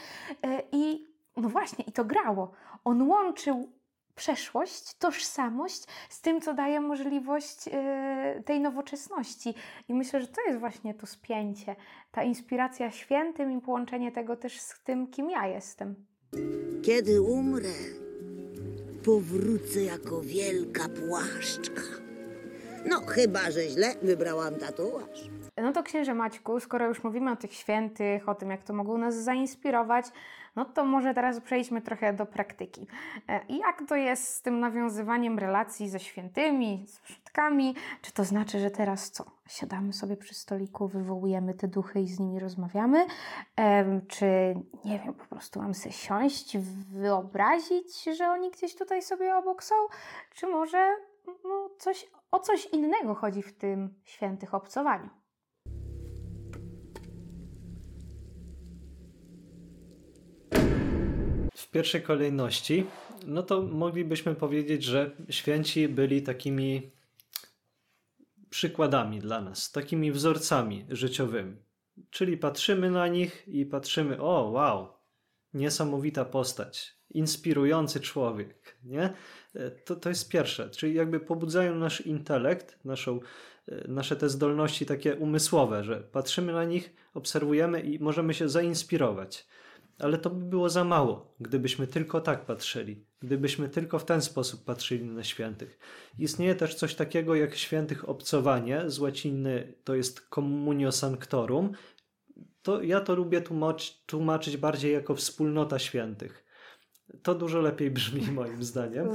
E, 0.43 0.61
I 0.71 1.07
no 1.37 1.49
właśnie, 1.49 1.85
i 1.87 1.91
to 1.91 2.05
grało. 2.05 2.51
On 2.83 3.01
łączył 3.01 3.69
przeszłość, 4.15 4.93
tożsamość 4.93 5.83
z 6.09 6.21
tym, 6.21 6.41
co 6.41 6.53
daje 6.53 6.81
możliwość 6.81 7.67
e, 7.71 8.43
tej 8.45 8.59
nowoczesności. 8.59 9.53
I 9.89 9.93
myślę, 9.93 10.21
że 10.21 10.27
to 10.27 10.41
jest 10.47 10.59
właśnie 10.59 10.93
to 10.93 11.05
spięcie, 11.07 11.75
ta 12.11 12.23
inspiracja 12.23 12.91
świętym 12.91 13.51
i 13.51 13.61
połączenie 13.61 14.11
tego 14.11 14.35
też 14.35 14.59
z 14.59 14.83
tym, 14.83 15.07
kim 15.07 15.29
ja 15.29 15.47
jestem. 15.47 15.95
Kiedy 16.83 17.21
umrę, 17.21 17.73
powrócę 19.05 19.81
jako 19.81 20.21
wielka 20.21 20.89
płaszczka. 20.89 21.81
No, 22.89 22.99
chyba, 22.99 23.51
że 23.51 23.69
źle 23.69 23.95
wybrałam 24.01 24.55
tatuaż. 24.55 25.29
No 25.57 25.71
to 25.71 25.83
księże 25.83 26.13
Maćku, 26.13 26.59
skoro 26.59 26.87
już 26.87 27.03
mówimy 27.03 27.31
o 27.31 27.35
tych 27.35 27.53
świętych, 27.53 28.29
o 28.29 28.35
tym, 28.35 28.49
jak 28.49 28.63
to 28.63 28.73
mogą 28.73 28.97
nas 28.97 29.15
zainspirować, 29.15 30.05
no 30.55 30.65
to 30.65 30.85
może 30.85 31.13
teraz 31.13 31.39
przejdźmy 31.39 31.81
trochę 31.81 32.13
do 32.13 32.25
praktyki. 32.25 32.87
E, 33.29 33.39
jak 33.49 33.83
to 33.87 33.95
jest 33.95 34.27
z 34.35 34.41
tym 34.41 34.59
nawiązywaniem 34.59 35.39
relacji 35.39 35.89
ze 35.89 35.99
świętymi, 35.99 36.85
z 36.87 36.99
przodkami? 36.99 37.75
Czy 38.01 38.11
to 38.11 38.23
znaczy, 38.23 38.59
że 38.59 38.71
teraz 38.71 39.11
co? 39.11 39.25
Siadamy 39.47 39.93
sobie 39.93 40.17
przy 40.17 40.33
stoliku, 40.33 40.87
wywołujemy 40.87 41.53
te 41.53 41.67
duchy 41.67 42.01
i 42.01 42.07
z 42.07 42.19
nimi 42.19 42.39
rozmawiamy? 42.39 43.05
Czy, 44.07 44.25
nie 44.85 44.99
wiem, 44.99 45.13
po 45.13 45.25
prostu 45.25 45.61
mam 45.61 45.73
sobie 45.73 45.91
siąść, 45.91 46.57
wyobrazić, 46.91 48.03
że 48.17 48.29
oni 48.29 48.51
gdzieś 48.51 48.75
tutaj 48.75 49.01
sobie 49.01 49.35
obok 49.35 49.63
są? 49.63 49.75
Czy 50.33 50.47
może 50.47 50.95
no, 51.43 51.69
coś, 51.77 52.11
o 52.31 52.39
coś 52.39 52.65
innego 52.65 53.15
chodzi 53.15 53.41
w 53.41 53.57
tym 53.57 53.93
świętych 54.03 54.53
obcowaniu? 54.53 55.09
Pierwszej 61.75 62.01
kolejności, 62.01 62.85
no 63.27 63.43
to 63.43 63.61
moglibyśmy 63.61 64.35
powiedzieć, 64.35 64.83
że 64.83 65.11
święci 65.29 65.87
byli 65.87 66.21
takimi 66.21 66.91
przykładami 68.49 69.19
dla 69.19 69.41
nas, 69.41 69.71
takimi 69.71 70.11
wzorcami 70.11 70.85
życiowymi. 70.89 71.55
Czyli 72.09 72.37
patrzymy 72.37 72.91
na 72.91 73.07
nich 73.07 73.43
i 73.47 73.65
patrzymy, 73.65 74.21
o 74.21 74.49
wow, 74.49 74.87
niesamowita 75.53 76.25
postać, 76.25 76.95
inspirujący 77.09 77.99
człowiek, 77.99 78.77
nie? 78.83 79.13
E, 79.55 79.71
to, 79.71 79.95
to 79.95 80.09
jest 80.09 80.29
pierwsze, 80.29 80.69
czyli 80.69 80.93
jakby 80.93 81.19
pobudzają 81.19 81.75
nasz 81.75 82.01
intelekt, 82.01 82.85
naszą, 82.85 83.19
e, 83.67 83.87
nasze 83.87 84.15
te 84.15 84.29
zdolności 84.29 84.85
takie 84.85 85.15
umysłowe, 85.15 85.83
że 85.83 86.01
patrzymy 86.01 86.53
na 86.53 86.63
nich, 86.63 86.95
obserwujemy 87.13 87.81
i 87.81 87.99
możemy 87.99 88.33
się 88.33 88.49
zainspirować. 88.49 89.47
Ale 89.99 90.17
to 90.17 90.29
by 90.29 90.45
było 90.45 90.69
za 90.69 90.83
mało, 90.83 91.35
gdybyśmy 91.39 91.87
tylko 91.87 92.21
tak 92.21 92.45
patrzyli, 92.45 93.05
gdybyśmy 93.19 93.69
tylko 93.69 93.99
w 93.99 94.05
ten 94.05 94.21
sposób 94.21 94.65
patrzyli 94.65 95.05
na 95.05 95.23
świętych. 95.23 95.79
Istnieje 96.19 96.55
też 96.55 96.75
coś 96.75 96.95
takiego 96.95 97.35
jak 97.35 97.55
świętych 97.55 98.09
obcowanie, 98.09 98.81
z 98.89 98.99
łaciny 98.99 99.73
to 99.83 99.95
jest 99.95 100.27
communio 100.35 100.91
sanctorum. 100.91 101.71
To 102.61 102.81
ja 102.83 103.01
to 103.01 103.15
lubię 103.15 103.41
tłumaczyć, 103.41 104.03
tłumaczyć 104.05 104.57
bardziej 104.57 104.93
jako 104.93 105.15
wspólnota 105.15 105.79
świętych. 105.79 106.45
To 107.23 107.35
dużo 107.35 107.61
lepiej 107.61 107.91
brzmi 107.91 108.31
moim 108.31 108.63
zdaniem. 108.63 109.09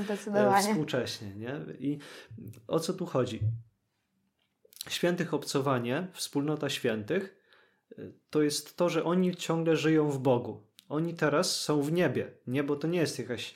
e. 0.58 0.62
Współcześnie, 0.62 1.34
nie? 1.34 1.60
I 1.78 1.98
o 2.66 2.80
co 2.80 2.92
tu 2.92 3.06
chodzi? 3.06 3.40
Świętych 4.88 5.34
obcowanie, 5.34 6.08
wspólnota 6.12 6.68
świętych, 6.70 7.36
y, 7.98 8.12
to 8.30 8.42
jest 8.42 8.76
to, 8.76 8.88
że 8.88 9.04
oni 9.04 9.36
ciągle 9.36 9.76
żyją 9.76 10.10
w 10.10 10.18
Bogu. 10.18 10.62
Oni 10.90 11.14
teraz 11.14 11.60
są 11.60 11.82
w 11.82 11.92
niebie. 11.92 12.32
Niebo 12.46 12.76
to 12.76 12.88
nie 12.88 12.98
jest 12.98 13.18
jakaś 13.18 13.54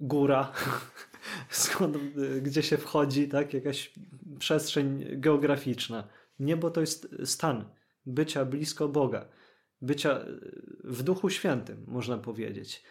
góra, 0.00 0.52
skąd, 1.50 1.96
y, 1.96 2.42
gdzie 2.42 2.62
się 2.62 2.76
wchodzi, 2.76 3.28
tak? 3.28 3.54
Jakaś 3.54 3.92
przestrzeń 4.38 5.04
geograficzna. 5.20 6.08
Niebo 6.38 6.70
to 6.70 6.80
jest 6.80 7.08
stan 7.24 7.64
bycia 8.06 8.44
blisko 8.44 8.88
Boga, 8.88 9.28
bycia 9.82 10.20
y, 10.20 10.40
w 10.84 11.02
Duchu 11.02 11.30
Świętym, 11.30 11.84
można 11.86 12.18
powiedzieć. 12.18 12.82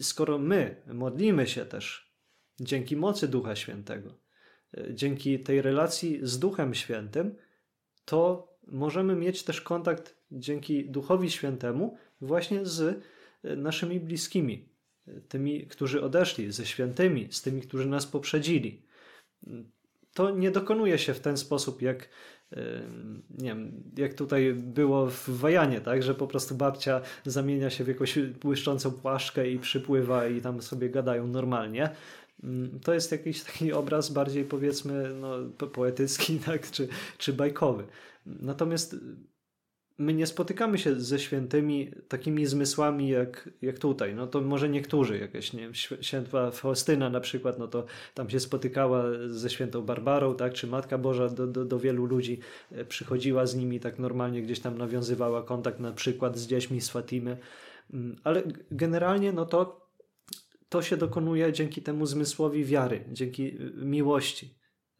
Skoro 0.00 0.38
my 0.38 0.76
modlimy 0.86 1.46
się 1.46 1.66
też 1.66 2.14
dzięki 2.60 2.96
mocy 2.96 3.28
Ducha 3.28 3.56
Świętego, 3.56 4.14
e, 4.78 4.94
dzięki 4.94 5.38
tej 5.38 5.62
relacji 5.62 6.18
z 6.22 6.38
Duchem 6.38 6.74
Świętym, 6.74 7.36
to 8.04 8.48
możemy 8.66 9.16
mieć 9.16 9.42
też 9.42 9.60
kontakt 9.60 10.16
dzięki 10.32 10.90
Duchowi 10.90 11.30
Świętemu 11.30 11.96
właśnie 12.20 12.66
z 12.66 13.02
e, 13.44 13.56
naszymi 13.56 14.00
bliskimi, 14.00 14.68
e, 15.08 15.20
tymi, 15.20 15.66
którzy 15.66 16.02
odeszli, 16.02 16.52
ze 16.52 16.66
świętymi, 16.66 17.28
z 17.30 17.42
tymi, 17.42 17.62
którzy 17.62 17.86
nas 17.86 18.06
poprzedzili. 18.06 18.82
To 20.14 20.30
nie 20.30 20.50
dokonuje 20.50 20.98
się 20.98 21.14
w 21.14 21.20
ten 21.20 21.36
sposób, 21.36 21.82
jak 21.82 22.08
nie 23.38 23.48
wiem, 23.48 23.82
jak 23.96 24.14
tutaj 24.14 24.54
było 24.54 25.10
w 25.10 25.28
Wajanie, 25.28 25.80
tak, 25.80 26.02
że 26.02 26.14
po 26.14 26.26
prostu 26.26 26.54
babcia 26.54 27.00
zamienia 27.24 27.70
się 27.70 27.84
w 27.84 27.88
jakąś 27.88 28.18
błyszczącą 28.18 28.90
płaszczkę 28.90 29.50
i 29.50 29.58
przypływa 29.58 30.26
i 30.26 30.40
tam 30.40 30.62
sobie 30.62 30.90
gadają 30.90 31.26
normalnie. 31.26 31.90
To 32.82 32.94
jest 32.94 33.12
jakiś 33.12 33.42
taki 33.42 33.72
obraz 33.72 34.10
bardziej 34.10 34.44
powiedzmy 34.44 35.14
no, 35.14 35.34
po- 35.58 35.66
poetycki, 35.66 36.38
tak, 36.46 36.70
czy, 36.70 36.88
czy 37.18 37.32
bajkowy. 37.32 37.84
Natomiast 38.26 38.96
my 39.98 40.14
nie 40.14 40.26
spotykamy 40.26 40.78
się 40.78 41.00
ze 41.00 41.18
świętymi 41.18 41.90
takimi 42.08 42.46
zmysłami 42.46 43.08
jak, 43.08 43.50
jak 43.62 43.78
tutaj. 43.78 44.14
No 44.14 44.26
to 44.26 44.40
może 44.40 44.68
niektórzy, 44.68 45.18
jakaś 45.18 45.52
nie 45.52 45.60
wiem, 45.60 45.72
św- 45.72 45.98
święta 46.00 46.50
Faustyna 46.50 47.10
na 47.10 47.20
przykład, 47.20 47.58
no 47.58 47.68
to 47.68 47.84
tam 48.14 48.30
się 48.30 48.40
spotykała 48.40 49.04
ze 49.26 49.50
świętą 49.50 49.82
Barbarą, 49.82 50.34
tak, 50.34 50.52
czy 50.52 50.66
Matka 50.66 50.98
Boża 50.98 51.28
do, 51.28 51.46
do, 51.46 51.64
do 51.64 51.78
wielu 51.78 52.04
ludzi 52.06 52.40
e, 52.72 52.84
przychodziła 52.84 53.46
z 53.46 53.56
nimi 53.56 53.80
tak 53.80 53.98
normalnie, 53.98 54.42
gdzieś 54.42 54.60
tam 54.60 54.78
nawiązywała 54.78 55.42
kontakt 55.42 55.80
na 55.80 55.92
przykład 55.92 56.38
z 56.38 56.46
dziećmi 56.46 56.80
z 56.80 56.88
Fatimy. 56.88 57.36
Mm, 57.92 58.16
Ale 58.24 58.42
generalnie 58.70 59.32
no 59.32 59.46
to 59.46 59.88
to 60.68 60.82
się 60.82 60.96
dokonuje 60.96 61.52
dzięki 61.52 61.82
temu 61.82 62.06
zmysłowi 62.06 62.64
wiary, 62.64 63.04
dzięki 63.12 63.62
y, 63.62 63.72
miłości 63.76 64.54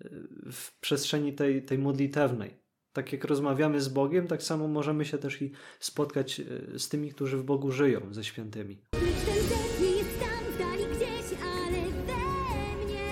y, 0.04 0.08
w 0.52 0.80
przestrzeni 0.80 1.32
tej, 1.32 1.62
tej 1.62 1.78
modlitewnej. 1.78 2.67
Tak 2.98 3.12
jak 3.12 3.24
rozmawiamy 3.24 3.80
z 3.80 3.88
Bogiem, 3.88 4.26
tak 4.26 4.42
samo 4.42 4.68
możemy 4.68 5.04
się 5.04 5.18
też 5.18 5.42
i 5.42 5.52
spotkać 5.80 6.40
y, 6.40 6.78
z 6.78 6.88
tymi, 6.88 7.10
którzy 7.10 7.36
w 7.36 7.44
Bogu 7.44 7.70
żyją, 7.70 8.00
ze 8.10 8.24
świętymi. 8.24 8.78
Lecz 8.92 9.02
ten 9.02 9.34
dech 9.48 9.80
nie 9.80 9.90
jest 9.90 10.20
tam 10.20 10.52
w 10.52 10.58
dali 10.58 10.84
gdzieś, 10.96 11.38
ale 11.42 11.80
we 12.06 12.84
mnie. 12.84 13.10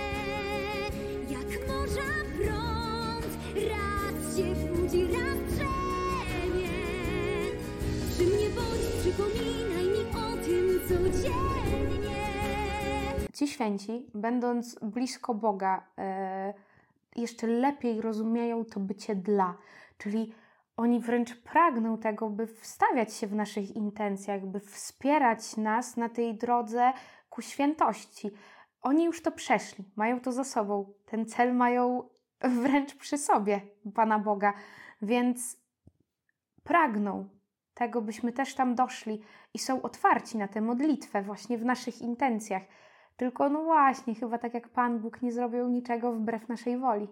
Jak 1.31 1.69
morza 1.69 2.13
prąd 2.37 3.27
Raz 3.55 4.37
się 4.37 4.55
budzi, 4.55 5.03
raz 5.03 5.55
drzemie. 5.55 6.69
Przy 8.11 8.25
mnie 8.25 8.51
bądź, 8.57 8.81
przypominaj 9.01 9.85
mi 9.85 10.01
o 10.11 10.45
tym 10.47 10.81
codziennie. 10.89 12.17
Ci 13.35 13.49
święci, 13.49 14.07
będąc 14.15 14.79
blisko 14.83 15.35
Boga, 15.35 15.87
e, 15.99 16.55
jeszcze 17.21 17.47
lepiej 17.47 18.01
rozumieją 18.01 18.65
to 18.65 18.81
bycie 18.81 19.15
dla, 19.15 19.57
czyli 19.99 20.35
oni 20.77 21.01
wręcz 21.01 21.35
pragną 21.35 21.99
tego, 21.99 22.31
by 22.31 22.47
wstawiać 22.47 23.15
się 23.15 23.27
w 23.27 23.35
naszych 23.35 23.77
intencjach, 23.77 24.47
by 24.47 24.61
wspierać 24.61 25.57
nas 25.57 25.97
na 25.97 26.09
tej 26.09 26.35
drodze 26.35 26.93
ku 27.31 27.43
świętości. 27.43 28.31
Oni 28.83 29.05
już 29.05 29.23
to 29.23 29.33
przeszli, 29.33 29.85
mają 29.97 30.21
to 30.21 30.33
za 30.33 30.45
sobą. 30.45 30.93
Ten 31.07 31.27
cel 31.27 31.55
mają 31.55 32.09
wręcz 32.63 32.95
przy 32.95 33.19
sobie, 33.19 33.61
Pana 33.95 34.19
Boga, 34.19 34.53
więc 35.03 35.57
pragną 36.65 37.29
tego, 37.75 38.03
byśmy 38.03 38.33
też 38.33 38.55
tam 38.55 38.75
doszli 38.75 39.23
i 39.55 39.59
są 39.59 39.83
otwarci 39.83 40.39
na 40.39 40.49
tę 40.49 40.61
modlitwę 40.61 41.23
właśnie 41.23 41.59
w 41.59 41.65
naszych 41.65 42.03
intencjach. 42.03 42.63
Tylko 43.17 43.49
no 43.49 43.65
właśnie, 43.65 44.15
chyba 44.15 44.39
tak 44.39 44.55
jak 44.55 44.69
Pan 44.69 44.99
Bóg 44.99 45.23
nie 45.23 45.33
zrobił 45.33 45.69
niczego 45.69 46.13
wbrew 46.13 46.49
naszej 46.49 46.79
woli. 46.79 47.09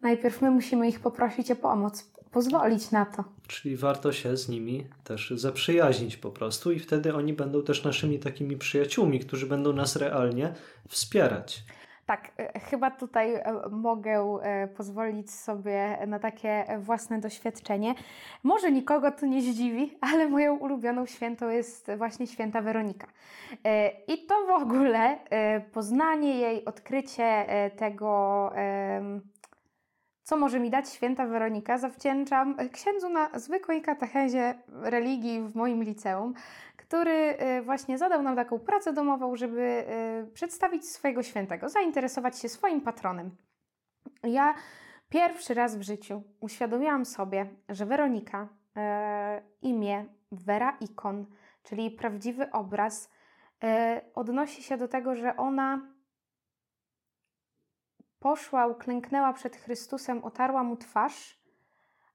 Najpierw 0.00 0.42
my 0.42 0.50
musimy 0.50 0.88
ich 0.88 1.00
poprosić 1.00 1.50
o 1.50 1.56
pomoc, 1.56 2.12
pozwolić 2.30 2.90
na 2.90 3.06
to. 3.06 3.24
Czyli 3.46 3.76
warto 3.76 4.12
się 4.12 4.36
z 4.36 4.48
nimi 4.48 4.86
też 5.04 5.30
zaprzyjaźnić 5.36 6.16
po 6.16 6.30
prostu 6.30 6.72
i 6.72 6.78
wtedy 6.78 7.14
oni 7.14 7.32
będą 7.32 7.62
też 7.62 7.84
naszymi 7.84 8.18
takimi 8.18 8.56
przyjaciółmi, 8.56 9.20
którzy 9.20 9.46
będą 9.46 9.72
nas 9.72 9.96
realnie 9.96 10.54
wspierać. 10.88 11.64
Tak, 12.08 12.32
e, 12.38 12.60
chyba 12.60 12.90
tutaj 12.90 13.34
e, 13.34 13.42
mogę 13.70 14.40
e, 14.42 14.68
pozwolić 14.68 15.30
sobie 15.30 15.98
na 16.06 16.18
takie 16.18 16.64
własne 16.78 17.18
doświadczenie. 17.18 17.94
Może 18.42 18.72
nikogo 18.72 19.10
to 19.10 19.26
nie 19.26 19.42
zdziwi, 19.42 19.98
ale 20.00 20.28
moją 20.28 20.56
ulubioną 20.56 21.06
świętą 21.06 21.48
jest 21.48 21.90
właśnie 21.96 22.26
święta 22.26 22.62
Weronika. 22.62 23.06
I 24.08 24.26
to 24.26 24.34
w 24.46 24.50
ogóle 24.50 25.18
poznanie 25.72 26.38
jej, 26.38 26.64
odkrycie 26.64 27.46
tego, 27.76 28.50
co 30.22 30.36
może 30.36 30.60
mi 30.60 30.70
dać 30.70 30.88
święta 30.92 31.26
Weronika, 31.26 31.78
zawdzięczam 31.78 32.56
księdzu 32.72 33.08
na 33.08 33.38
zwykłej 33.38 33.82
katechezie 33.82 34.54
religii 34.82 35.40
w 35.40 35.56
moim 35.56 35.82
liceum, 35.82 36.34
który 36.88 37.12
e, 37.12 37.62
właśnie 37.62 37.98
zadał 37.98 38.22
nam 38.22 38.36
taką 38.36 38.58
pracę 38.58 38.92
domową, 38.92 39.36
żeby 39.36 39.62
e, 39.62 40.26
przedstawić 40.34 40.88
swojego 40.88 41.22
świętego, 41.22 41.68
zainteresować 41.68 42.38
się 42.38 42.48
swoim 42.48 42.80
patronem. 42.80 43.36
Ja 44.22 44.54
pierwszy 45.08 45.54
raz 45.54 45.76
w 45.76 45.82
życiu 45.82 46.22
uświadomiłam 46.40 47.04
sobie, 47.04 47.46
że 47.68 47.86
Weronika, 47.86 48.48
e, 48.76 49.42
imię 49.62 50.06
Vera 50.32 50.76
Ikon, 50.80 51.26
czyli 51.62 51.90
prawdziwy 51.90 52.50
obraz, 52.50 53.10
odnosi 54.14 54.62
się 54.62 54.76
do 54.76 54.88
tego, 54.88 55.14
że 55.14 55.36
ona 55.36 55.80
poszła, 58.18 58.66
uklęknęła 58.66 59.32
przed 59.32 59.56
Chrystusem, 59.56 60.24
otarła 60.24 60.62
mu 60.62 60.76
twarz, 60.76 61.40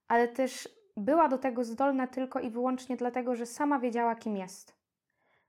ale 0.07 0.27
też 0.27 0.69
była 0.97 1.27
do 1.27 1.37
tego 1.37 1.63
zdolna 1.63 2.07
tylko 2.07 2.39
i 2.39 2.49
wyłącznie 2.49 2.97
dlatego, 2.97 3.35
że 3.35 3.45
sama 3.45 3.79
wiedziała, 3.79 4.15
kim 4.15 4.37
jest. 4.37 4.75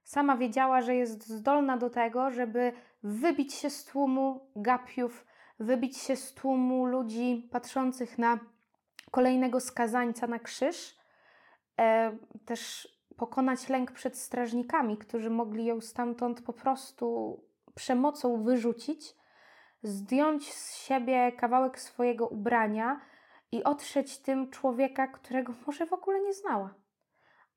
Sama 0.03 0.37
wiedziała, 0.37 0.81
że 0.81 0.95
jest 0.95 1.27
zdolna 1.27 1.77
do 1.77 1.89
tego, 1.89 2.31
żeby 2.31 2.73
wybić 3.03 3.53
się 3.53 3.69
z 3.69 3.85
tłumu 3.85 4.49
gapiów, 4.55 5.25
wybić 5.59 5.97
się 5.97 6.15
z 6.15 6.33
tłumu 6.33 6.85
ludzi 6.85 7.49
patrzących 7.51 8.17
na 8.17 8.39
kolejnego 9.11 9.59
skazańca 9.59 10.27
na 10.27 10.39
krzyż, 10.39 10.97
e, 11.79 12.17
też 12.45 12.87
pokonać 13.17 13.69
lęk 13.69 13.91
przed 13.91 14.17
strażnikami, 14.17 14.97
którzy 14.97 15.29
mogli 15.29 15.65
ją 15.65 15.81
stamtąd 15.81 16.41
po 16.41 16.53
prostu 16.53 17.39
przemocą 17.75 18.43
wyrzucić, 18.43 19.15
zdjąć 19.83 20.53
z 20.53 20.75
siebie 20.75 21.31
kawałek 21.31 21.79
swojego 21.79 22.27
ubrania 22.27 23.01
i 23.51 23.63
otrzeć 23.63 24.17
tym 24.17 24.49
człowieka, 24.49 25.07
którego 25.07 25.53
może 25.67 25.85
w 25.85 25.93
ogóle 25.93 26.21
nie 26.21 26.33
znała. 26.33 26.73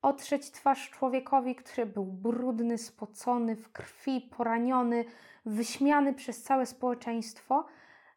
Otrzeć 0.01 0.51
twarz 0.51 0.89
człowiekowi, 0.89 1.55
który 1.55 1.85
był 1.85 2.05
brudny, 2.05 2.77
spocony, 2.77 3.55
w 3.55 3.71
krwi, 3.71 4.21
poraniony, 4.21 5.05
wyśmiany 5.45 6.13
przez 6.13 6.43
całe 6.43 6.65
społeczeństwo, 6.65 7.65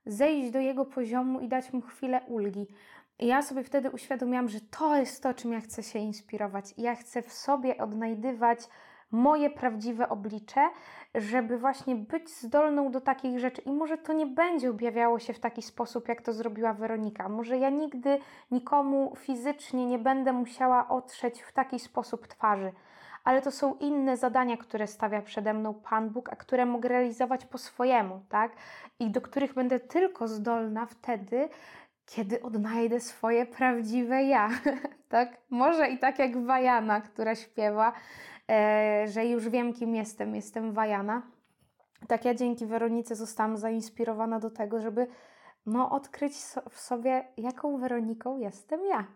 zejść 0.06 0.50
do 0.50 0.58
jego 0.58 0.84
poziomu 0.84 1.40
i 1.40 1.48
dać 1.48 1.72
mu 1.72 1.80
chwilę 1.80 2.20
ulgi. 2.28 2.66
I 3.18 3.26
ja 3.26 3.42
sobie 3.42 3.64
wtedy 3.64 3.90
uświadomiłam, 3.90 4.48
że 4.48 4.60
to 4.60 4.96
jest 4.96 5.22
to, 5.22 5.34
czym 5.34 5.52
ja 5.52 5.60
chcę 5.60 5.82
się 5.82 5.98
inspirować. 5.98 6.74
Ja 6.78 6.94
chcę 6.94 7.22
w 7.22 7.32
sobie 7.32 7.78
odnajdywać 7.78 8.68
moje 9.12 9.50
prawdziwe 9.50 10.08
oblicze, 10.08 10.68
żeby 11.14 11.58
właśnie 11.58 11.96
być 11.96 12.36
zdolną 12.36 12.90
do 12.90 13.00
takich 13.00 13.38
rzeczy. 13.38 13.62
I 13.62 13.72
może 13.72 13.98
to 13.98 14.12
nie 14.12 14.26
będzie 14.26 14.70
objawiało 14.70 15.18
się 15.18 15.32
w 15.32 15.40
taki 15.40 15.62
sposób, 15.62 16.08
jak 16.08 16.22
to 16.22 16.32
zrobiła 16.32 16.72
Weronika. 16.72 17.28
Może 17.28 17.58
ja 17.58 17.70
nigdy 17.70 18.18
nikomu 18.50 19.12
fizycznie 19.16 19.86
nie 19.86 19.98
będę 19.98 20.32
musiała 20.32 20.88
otrzeć 20.88 21.42
w 21.42 21.52
taki 21.52 21.78
sposób 21.78 22.26
twarzy. 22.26 22.72
Ale 23.24 23.42
to 23.42 23.50
są 23.50 23.74
inne 23.74 24.16
zadania, 24.16 24.56
które 24.56 24.86
stawia 24.86 25.22
przede 25.22 25.54
mną 25.54 25.74
Pan 25.74 26.10
Bóg, 26.10 26.32
a 26.32 26.36
które 26.36 26.66
mogę 26.66 26.88
realizować 26.88 27.44
po 27.44 27.58
swojemu, 27.58 28.22
tak? 28.28 28.52
I 28.98 29.10
do 29.10 29.20
których 29.20 29.54
będę 29.54 29.80
tylko 29.80 30.28
zdolna 30.28 30.86
wtedy, 30.86 31.48
kiedy 32.06 32.42
odnajdę 32.42 33.00
swoje 33.00 33.46
prawdziwe 33.46 34.22
ja, 34.22 34.48
tak? 35.08 35.36
Może 35.50 35.88
i 35.88 35.98
tak 35.98 36.18
jak 36.18 36.44
Wajana, 36.44 37.00
która 37.00 37.34
śpiewa, 37.34 37.92
że 39.06 39.26
już 39.26 39.48
wiem, 39.48 39.72
kim 39.72 39.94
jestem, 39.94 40.34
jestem 40.34 40.72
Wajana. 40.72 41.22
Tak 42.08 42.24
ja 42.24 42.34
dzięki 42.34 42.66
Weronice 42.66 43.16
zostałam 43.16 43.56
zainspirowana 43.56 44.40
do 44.40 44.50
tego, 44.50 44.80
żeby 44.80 45.06
no, 45.66 45.90
odkryć 45.90 46.32
w 46.70 46.80
sobie, 46.80 47.24
jaką 47.36 47.78
Weroniką 47.78 48.38
jestem 48.38 48.86
ja. 48.86 49.06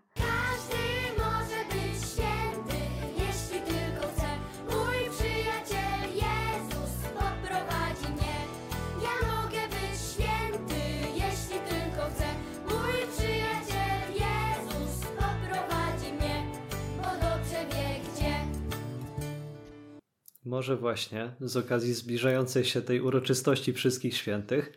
Może 20.47 20.76
właśnie 20.76 21.34
z 21.40 21.57
okazji 21.57 21.94
zbliżającej 21.94 22.64
się 22.64 22.82
tej 22.82 23.01
uroczystości 23.01 23.72
wszystkich 23.72 24.16
świętych 24.16 24.72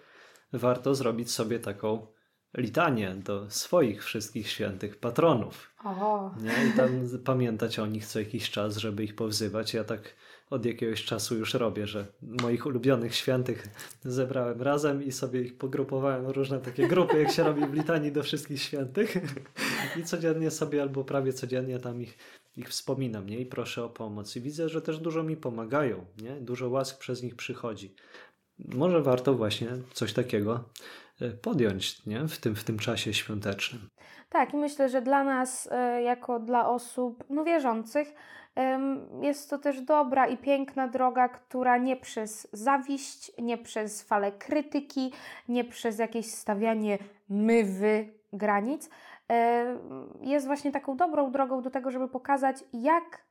warto 0.54 0.96
zrobić 0.96 1.32
sobie 1.32 1.60
taką 1.60 2.08
litanię 2.58 3.16
do 3.16 3.50
swoich 3.50 4.04
wszystkich 4.04 4.50
świętych 4.50 5.00
patronów. 5.00 5.76
O, 5.84 6.32
Nie? 6.42 6.70
I 6.70 6.78
tam 6.78 6.90
pamiętać 7.26 7.80
o 7.80 7.88
nich 7.88 8.06
co 8.06 8.20
jakiś 8.20 8.52
czas, 8.52 8.78
żeby 8.78 9.04
ich 9.04 9.16
powzywać. 9.16 9.74
Ja 9.74 9.84
tak 9.84 10.16
od 10.50 10.66
jakiegoś 10.66 11.06
czasu 11.06 11.38
już 11.38 11.54
robię, 11.54 11.88
że 11.88 12.06
moich 12.22 12.66
ulubionych 12.66 13.16
świętych 13.16 13.68
zebrałem 14.04 14.62
razem 14.62 15.04
i 15.04 15.12
sobie 15.12 15.42
ich 15.42 15.58
pogrupowałem 15.58 16.26
w 16.26 16.30
różne 16.30 16.60
takie 16.60 16.88
grupy, 16.88 17.20
jak 17.20 17.32
się 17.32 17.44
robi 17.44 17.66
w 17.66 17.74
litanii 17.74 18.12
do 18.12 18.24
wszystkich 18.24 18.62
świętych. 18.62 19.18
I 20.00 20.04
codziennie 20.04 20.52
sobie 20.52 20.82
albo 20.82 21.04
prawie 21.04 21.34
codziennie 21.34 21.80
tam 21.80 22.02
ich, 22.02 22.18
ich 22.58 22.70
wspominam 22.70 23.30
nie? 23.30 23.40
i 23.40 23.46
proszę 23.46 23.84
o 23.84 23.90
pomoc. 23.90 24.36
I 24.36 24.42
widzę, 24.42 24.70
że 24.70 24.82
też 24.82 25.00
dużo 25.00 25.24
mi 25.24 25.38
pomagają. 25.38 26.06
Nie? 26.22 26.32
Dużo 26.32 26.70
łask 26.70 27.00
przez 27.00 27.24
nich 27.24 27.36
przychodzi. 27.36 27.96
Może 28.60 29.02
warto 29.02 29.34
właśnie 29.34 29.68
coś 29.94 30.14
takiego 30.14 30.64
e, 31.22 31.30
podjąć 31.30 32.06
nie? 32.06 32.28
W, 32.28 32.38
tym, 32.38 32.56
w 32.56 32.64
tym 32.64 32.80
czasie 32.80 33.14
świątecznym. 33.14 33.90
Tak, 34.30 34.54
i 34.54 34.58
myślę, 34.58 34.90
że 34.90 35.02
dla 35.02 35.24
nas, 35.24 35.70
e, 35.72 36.02
jako 36.02 36.40
dla 36.40 36.70
osób 36.70 37.24
no, 37.30 37.44
wierzących, 37.44 38.14
jest 39.22 39.50
to 39.50 39.58
też 39.58 39.82
dobra 39.82 40.28
i 40.28 40.38
piękna 40.38 40.88
droga, 40.88 41.30
która 41.30 41.78
nie 41.78 41.96
przez 41.96 42.48
zawiść, 42.54 43.32
nie 43.38 43.58
przez 43.58 44.04
falę 44.04 44.32
krytyki, 44.32 45.12
nie 45.50 45.64
przez 45.64 46.00
jakieś 46.00 46.26
stawianie 46.26 46.98
my, 47.30 47.64
wy 47.64 48.10
granic, 48.34 48.90
jest 50.22 50.46
właśnie 50.46 50.72
taką 50.72 50.98
dobrą 50.98 51.32
drogą 51.32 51.62
do 51.62 51.70
tego, 51.70 51.92
żeby 51.92 52.08
pokazać, 52.08 52.64
jak 52.74 53.26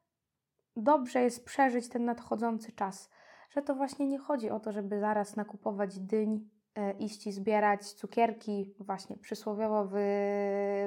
dobrze 0.76 1.22
jest 1.22 1.44
przeżyć 1.44 1.88
ten 1.88 2.04
nadchodzący 2.04 2.72
czas. 2.72 3.10
Że 3.50 3.62
to 3.62 3.74
właśnie 3.74 4.06
nie 4.06 4.18
chodzi 4.18 4.50
o 4.50 4.60
to, 4.60 4.72
żeby 4.72 5.00
zaraz 5.00 5.36
nakupować 5.36 5.98
dyń, 5.98 6.50
e, 6.74 6.92
iść 6.92 7.26
i 7.26 7.32
zbierać 7.32 7.92
cukierki, 7.92 8.74
właśnie 8.80 9.16
przysłowiowo 9.16 9.84
wy, 9.84 10.08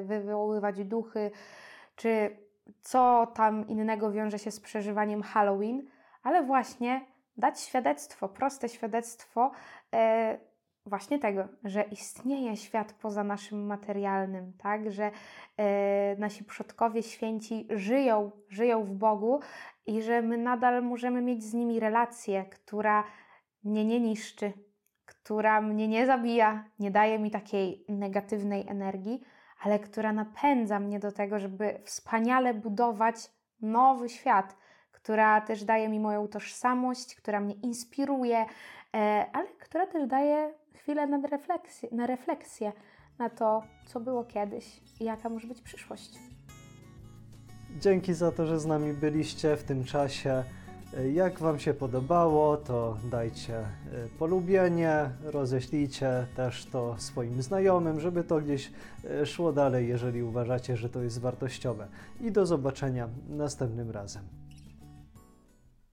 wywoływać 0.06 0.86
duchy, 0.86 1.32
czy 1.96 2.38
co 2.82 3.28
tam 3.36 3.68
innego 3.68 4.12
wiąże 4.12 4.40
się 4.40 4.52
z 4.52 4.60
przeżywaniem 4.60 5.22
Halloween, 5.22 5.88
ale 6.24 6.44
właśnie 6.44 7.06
dać 7.38 7.60
świadectwo, 7.60 8.30
proste 8.30 8.70
świadectwo 8.70 9.52
e, 9.94 10.40
właśnie 10.86 11.20
tego, 11.20 11.48
że 11.64 11.82
istnieje 11.82 12.58
świat 12.58 12.94
poza 12.94 13.24
naszym 13.24 13.66
materialnym, 13.66 14.54
tak, 14.58 14.92
że 14.92 15.12
e, 15.58 16.16
nasi 16.20 16.44
przodkowie 16.44 17.04
święci 17.04 17.68
żyją, 17.70 18.32
żyją 18.50 18.84
w 18.84 18.94
Bogu 18.94 19.40
i 19.86 20.02
że 20.02 20.22
my 20.22 20.38
nadal 20.38 20.84
możemy 20.84 21.22
mieć 21.22 21.44
z 21.44 21.54
nimi 21.54 21.80
relację, 21.80 22.46
która 22.46 23.04
mnie 23.64 23.86
nie 23.86 24.00
niszczy, 24.00 24.54
która 25.06 25.62
mnie 25.62 25.88
nie 25.88 26.06
zabija, 26.06 26.66
nie 26.80 26.92
daje 26.92 27.20
mi 27.20 27.32
takiej 27.32 27.86
negatywnej 27.90 28.66
energii, 28.68 29.22
ale 29.64 29.80
która 29.80 30.14
napędza 30.14 30.80
mnie 30.80 31.00
do 31.00 31.12
tego, 31.12 31.40
żeby 31.40 31.82
wspaniale 31.86 32.54
budować 32.54 33.16
nowy 33.62 34.10
świat, 34.10 34.58
która 34.92 35.42
też 35.42 35.64
daje 35.64 35.90
mi 35.90 36.00
moją 36.00 36.28
tożsamość, 36.28 37.16
która 37.16 37.40
mnie 37.40 37.54
inspiruje, 37.54 38.46
e, 38.96 39.26
ale 39.34 39.48
która 39.48 39.88
też 39.88 40.08
daje 40.08 40.54
chwilę 40.82 41.08
na 41.08 41.28
refleksję, 41.28 41.90
na 41.92 42.08
refleksję 42.08 42.72
na 43.20 43.30
to, 43.30 43.64
co 43.86 44.00
było 44.00 44.24
kiedyś 44.24 44.82
i 45.00 45.04
jaka 45.04 45.30
może 45.30 45.48
być 45.48 45.62
przyszłość. 45.62 46.20
Dzięki 47.80 48.14
za 48.14 48.32
to, 48.32 48.46
że 48.46 48.60
z 48.60 48.66
nami 48.66 48.94
byliście 48.94 49.58
w 49.58 49.64
tym 49.64 49.84
czasie. 49.84 50.44
Jak 51.14 51.40
Wam 51.40 51.60
się 51.60 51.74
podobało, 51.74 52.58
to 52.58 52.98
dajcie 53.12 53.58
e, 53.58 53.66
polubienie, 54.20 55.10
roześlijcie 55.24 56.28
też 56.36 56.66
to 56.66 56.96
swoim 56.98 57.42
znajomym, 57.42 58.00
żeby 58.00 58.24
to 58.24 58.42
gdzieś 58.42 58.72
e, 59.04 59.26
szło 59.26 59.54
dalej, 59.54 59.88
jeżeli 59.88 60.24
uważacie, 60.24 60.78
że 60.78 60.90
to 60.90 61.04
jest 61.04 61.20
wartościowe. 61.20 61.88
I 62.22 62.32
do 62.32 62.46
zobaczenia 62.46 63.10
następnym 63.30 63.92
razem. 63.92 64.41